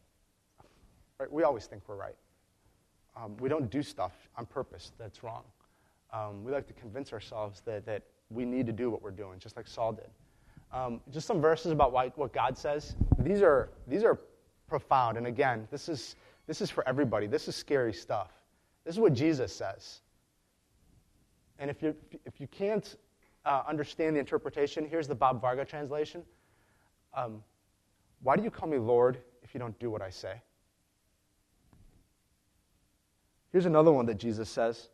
right? 1.19 1.31
We 1.31 1.43
always 1.43 1.65
think 1.65 1.83
we're 1.87 1.97
right. 1.97 2.15
Um, 3.17 3.35
we 3.37 3.49
don't 3.49 3.69
do 3.69 3.83
stuff 3.83 4.13
on 4.37 4.45
purpose 4.45 4.93
that's 4.97 5.21
wrong. 5.21 5.43
Um, 6.13 6.45
we 6.45 6.51
like 6.51 6.67
to 6.67 6.73
convince 6.73 7.11
ourselves 7.11 7.61
that, 7.65 7.85
that 7.85 8.03
we 8.31 8.45
need 8.45 8.65
to 8.67 8.71
do 8.71 8.89
what 8.89 9.01
we're 9.01 9.11
doing, 9.11 9.39
just 9.39 9.57
like 9.57 9.67
Saul 9.67 9.93
did. 9.93 10.09
Um, 10.73 11.01
just 11.11 11.27
some 11.27 11.41
verses 11.41 11.71
about 11.71 11.91
why, 11.91 12.09
what 12.15 12.33
God 12.33 12.57
says. 12.57 12.95
These 13.19 13.41
are, 13.41 13.69
these 13.87 14.03
are 14.03 14.19
profound. 14.67 15.17
And 15.17 15.27
again, 15.27 15.67
this 15.69 15.89
is, 15.89 16.15
this 16.47 16.61
is 16.61 16.69
for 16.69 16.87
everybody. 16.87 17.27
This 17.27 17.47
is 17.47 17.55
scary 17.55 17.93
stuff. 17.93 18.31
This 18.85 18.95
is 18.95 18.99
what 18.99 19.13
Jesus 19.13 19.53
says. 19.53 20.01
And 21.59 21.69
if, 21.69 21.83
you 21.83 21.93
if 22.25 22.39
you 22.39 22.47
can't 22.47 22.95
uh, 23.45 23.63
understand 23.67 24.15
the 24.15 24.19
interpretation, 24.19 24.87
here's 24.89 25.07
the 25.07 25.15
Bob 25.15 25.41
Varga 25.41 25.65
translation. 25.65 26.23
Um, 27.13 27.43
why 28.23 28.37
do 28.37 28.43
you 28.43 28.49
call 28.49 28.69
me 28.69 28.77
Lord 28.77 29.17
if 29.43 29.53
you 29.53 29.59
don't 29.59 29.77
do 29.79 29.89
what 29.89 30.01
I 30.01 30.09
say? 30.09 30.41
Here's 33.51 33.65
another 33.65 33.91
one 33.91 34.05
that 34.05 34.17
Jesus 34.17 34.49
says. 34.49 34.89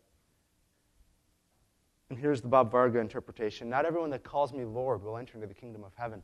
And 2.09 2.17
here's 2.17 2.41
the 2.41 2.47
Bob 2.47 2.71
Varga 2.71 2.99
interpretation 2.99 3.69
Not 3.69 3.85
everyone 3.85 4.09
that 4.11 4.23
calls 4.23 4.53
me 4.53 4.63
Lord 4.63 5.03
will 5.03 5.17
enter 5.17 5.35
into 5.35 5.47
the 5.47 5.53
kingdom 5.53 5.83
of 5.83 5.91
heaven. 5.95 6.21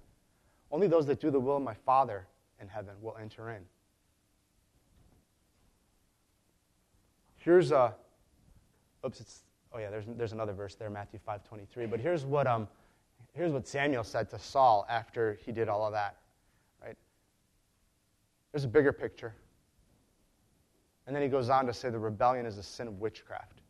Only 0.71 0.87
those 0.87 1.05
that 1.07 1.19
do 1.19 1.29
the 1.29 1.39
will 1.39 1.57
of 1.57 1.63
my 1.63 1.73
Father 1.73 2.27
in 2.61 2.67
heaven 2.67 2.95
will 3.01 3.17
enter 3.21 3.51
in. 3.51 3.63
Here's 7.37 7.71
a. 7.71 7.93
Oops, 9.05 9.19
it's. 9.19 9.43
Oh, 9.73 9.79
yeah, 9.79 9.89
there's, 9.89 10.05
there's 10.07 10.33
another 10.33 10.53
verse 10.53 10.75
there, 10.75 10.89
Matthew 10.89 11.19
5 11.25 11.43
23. 11.43 11.87
But 11.87 11.99
here's 11.99 12.25
what, 12.25 12.45
um, 12.45 12.67
here's 13.33 13.51
what 13.51 13.67
Samuel 13.67 14.03
said 14.03 14.29
to 14.29 14.39
Saul 14.39 14.85
after 14.87 15.39
he 15.43 15.51
did 15.51 15.67
all 15.67 15.85
of 15.85 15.93
that. 15.93 16.17
Right? 16.81 16.95
There's 18.51 18.63
a 18.63 18.67
bigger 18.67 18.93
picture. 18.93 19.33
And 21.07 21.15
then 21.15 21.23
he 21.23 21.27
goes 21.27 21.49
on 21.49 21.65
to 21.65 21.73
say 21.73 21.89
the 21.89 21.99
rebellion 21.99 22.45
is 22.45 22.57
a 22.59 22.63
sin 22.63 22.87
of 22.87 22.99
witchcraft. 22.99 23.62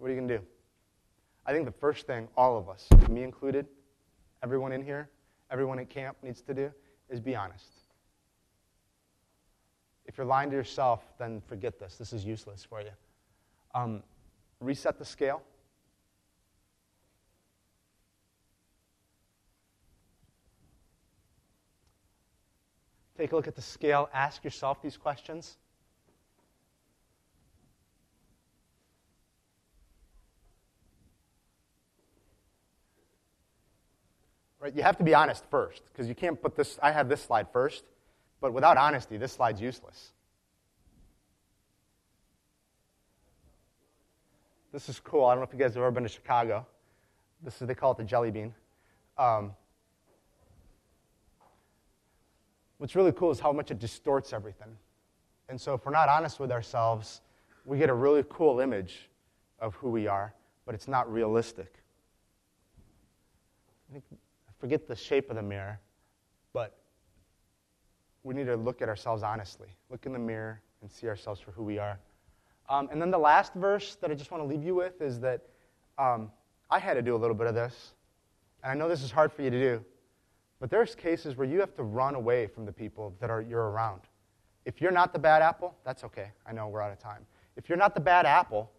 What 0.00 0.06
are 0.06 0.14
you 0.14 0.18
going 0.18 0.28
to 0.28 0.38
do? 0.38 0.44
I 1.44 1.52
think 1.52 1.66
the 1.66 1.72
first 1.72 2.06
thing 2.06 2.26
all 2.34 2.56
of 2.56 2.70
us, 2.70 2.88
me 3.10 3.22
included, 3.22 3.66
everyone 4.42 4.72
in 4.72 4.82
here, 4.82 5.10
everyone 5.50 5.78
at 5.78 5.90
camp 5.90 6.16
needs 6.22 6.40
to 6.40 6.54
do 6.54 6.72
is 7.10 7.20
be 7.20 7.36
honest. 7.36 7.70
If 10.06 10.16
you're 10.16 10.26
lying 10.26 10.48
to 10.50 10.56
yourself, 10.56 11.02
then 11.18 11.42
forget 11.46 11.78
this. 11.78 11.96
This 11.96 12.14
is 12.14 12.24
useless 12.24 12.64
for 12.64 12.80
you. 12.80 12.92
Um, 13.74 14.02
reset 14.58 14.98
the 14.98 15.04
scale. 15.04 15.42
Take 23.18 23.32
a 23.32 23.36
look 23.36 23.48
at 23.48 23.54
the 23.54 23.60
scale. 23.60 24.08
Ask 24.14 24.44
yourself 24.44 24.80
these 24.80 24.96
questions. 24.96 25.58
You 34.74 34.82
have 34.82 34.96
to 34.98 35.04
be 35.04 35.14
honest 35.14 35.44
first, 35.50 35.82
because 35.92 36.08
you 36.08 36.14
can't 36.14 36.40
put 36.40 36.56
this, 36.56 36.78
I 36.82 36.92
have 36.92 37.08
this 37.08 37.22
slide 37.22 37.46
first, 37.52 37.84
but 38.40 38.52
without 38.52 38.76
honesty, 38.76 39.16
this 39.16 39.32
slide's 39.32 39.60
useless. 39.60 40.12
This 44.72 44.88
is 44.88 45.00
cool. 45.00 45.24
I 45.24 45.34
don't 45.34 45.40
know 45.40 45.46
if 45.46 45.52
you 45.52 45.58
guys 45.58 45.74
have 45.74 45.82
ever 45.82 45.90
been 45.90 46.04
to 46.04 46.08
Chicago. 46.08 46.66
This 47.42 47.60
is, 47.60 47.66
they 47.66 47.74
call 47.74 47.92
it 47.92 47.98
the 47.98 48.04
jelly 48.04 48.30
bean. 48.30 48.54
Um, 49.18 49.52
what's 52.78 52.94
really 52.94 53.12
cool 53.12 53.30
is 53.30 53.40
how 53.40 53.52
much 53.52 53.70
it 53.70 53.78
distorts 53.78 54.32
everything. 54.32 54.76
And 55.48 55.60
so 55.60 55.74
if 55.74 55.84
we're 55.84 55.92
not 55.92 56.08
honest 56.08 56.38
with 56.38 56.52
ourselves, 56.52 57.20
we 57.64 57.78
get 57.78 57.90
a 57.90 57.94
really 57.94 58.24
cool 58.28 58.60
image 58.60 59.08
of 59.58 59.74
who 59.74 59.90
we 59.90 60.06
are, 60.06 60.32
but 60.64 60.74
it's 60.74 60.86
not 60.86 61.12
realistic. 61.12 61.74
I 63.90 63.94
think 63.94 64.04
forget 64.60 64.86
the 64.86 64.94
shape 64.94 65.30
of 65.30 65.36
the 65.36 65.42
mirror, 65.42 65.80
but 66.52 66.76
we 68.22 68.34
need 68.34 68.46
to 68.46 68.56
look 68.56 68.82
at 68.82 68.88
ourselves 68.88 69.22
honestly. 69.22 69.68
Look 69.88 70.06
in 70.06 70.12
the 70.12 70.18
mirror 70.18 70.60
and 70.82 70.90
see 70.90 71.08
ourselves 71.08 71.40
for 71.40 71.50
who 71.52 71.64
we 71.64 71.78
are. 71.78 71.98
Um, 72.68 72.88
and 72.92 73.00
then 73.00 73.10
the 73.10 73.18
last 73.18 73.54
verse 73.54 73.96
that 73.96 74.10
I 74.10 74.14
just 74.14 74.30
want 74.30 74.42
to 74.42 74.46
leave 74.46 74.62
you 74.62 74.74
with 74.74 75.00
is 75.00 75.18
that 75.20 75.42
um, 75.98 76.30
I 76.70 76.78
had 76.78 76.94
to 76.94 77.02
do 77.02 77.16
a 77.16 77.18
little 77.18 77.34
bit 77.34 77.46
of 77.46 77.54
this. 77.54 77.94
And 78.62 78.70
I 78.70 78.74
know 78.74 78.88
this 78.88 79.02
is 79.02 79.10
hard 79.10 79.32
for 79.32 79.42
you 79.42 79.50
to 79.50 79.58
do, 79.58 79.84
but 80.60 80.70
there's 80.70 80.94
cases 80.94 81.36
where 81.36 81.48
you 81.48 81.58
have 81.60 81.74
to 81.76 81.82
run 81.82 82.14
away 82.14 82.46
from 82.46 82.66
the 82.66 82.72
people 82.72 83.14
that 83.18 83.30
are, 83.30 83.40
you're 83.40 83.70
around. 83.70 84.02
If 84.66 84.80
you're 84.80 84.92
not 84.92 85.12
the 85.12 85.18
bad 85.18 85.40
apple, 85.42 85.74
that's 85.84 86.04
okay. 86.04 86.30
I 86.46 86.52
know 86.52 86.68
we're 86.68 86.82
out 86.82 86.92
of 86.92 86.98
time. 86.98 87.26
If 87.56 87.68
you're 87.68 87.78
not 87.78 87.94
the 87.94 88.00
bad 88.00 88.26
apple, 88.26 88.70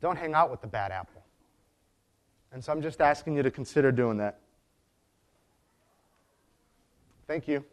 don't 0.00 0.16
hang 0.16 0.34
out 0.34 0.50
with 0.50 0.60
the 0.62 0.66
bad 0.66 0.90
apple. 0.90 1.22
And 2.52 2.64
so 2.64 2.72
I'm 2.72 2.82
just 2.82 3.00
asking 3.00 3.36
you 3.36 3.42
to 3.42 3.50
consider 3.50 3.92
doing 3.92 4.16
that. 4.18 4.40
Thank 7.26 7.46
you. 7.46 7.64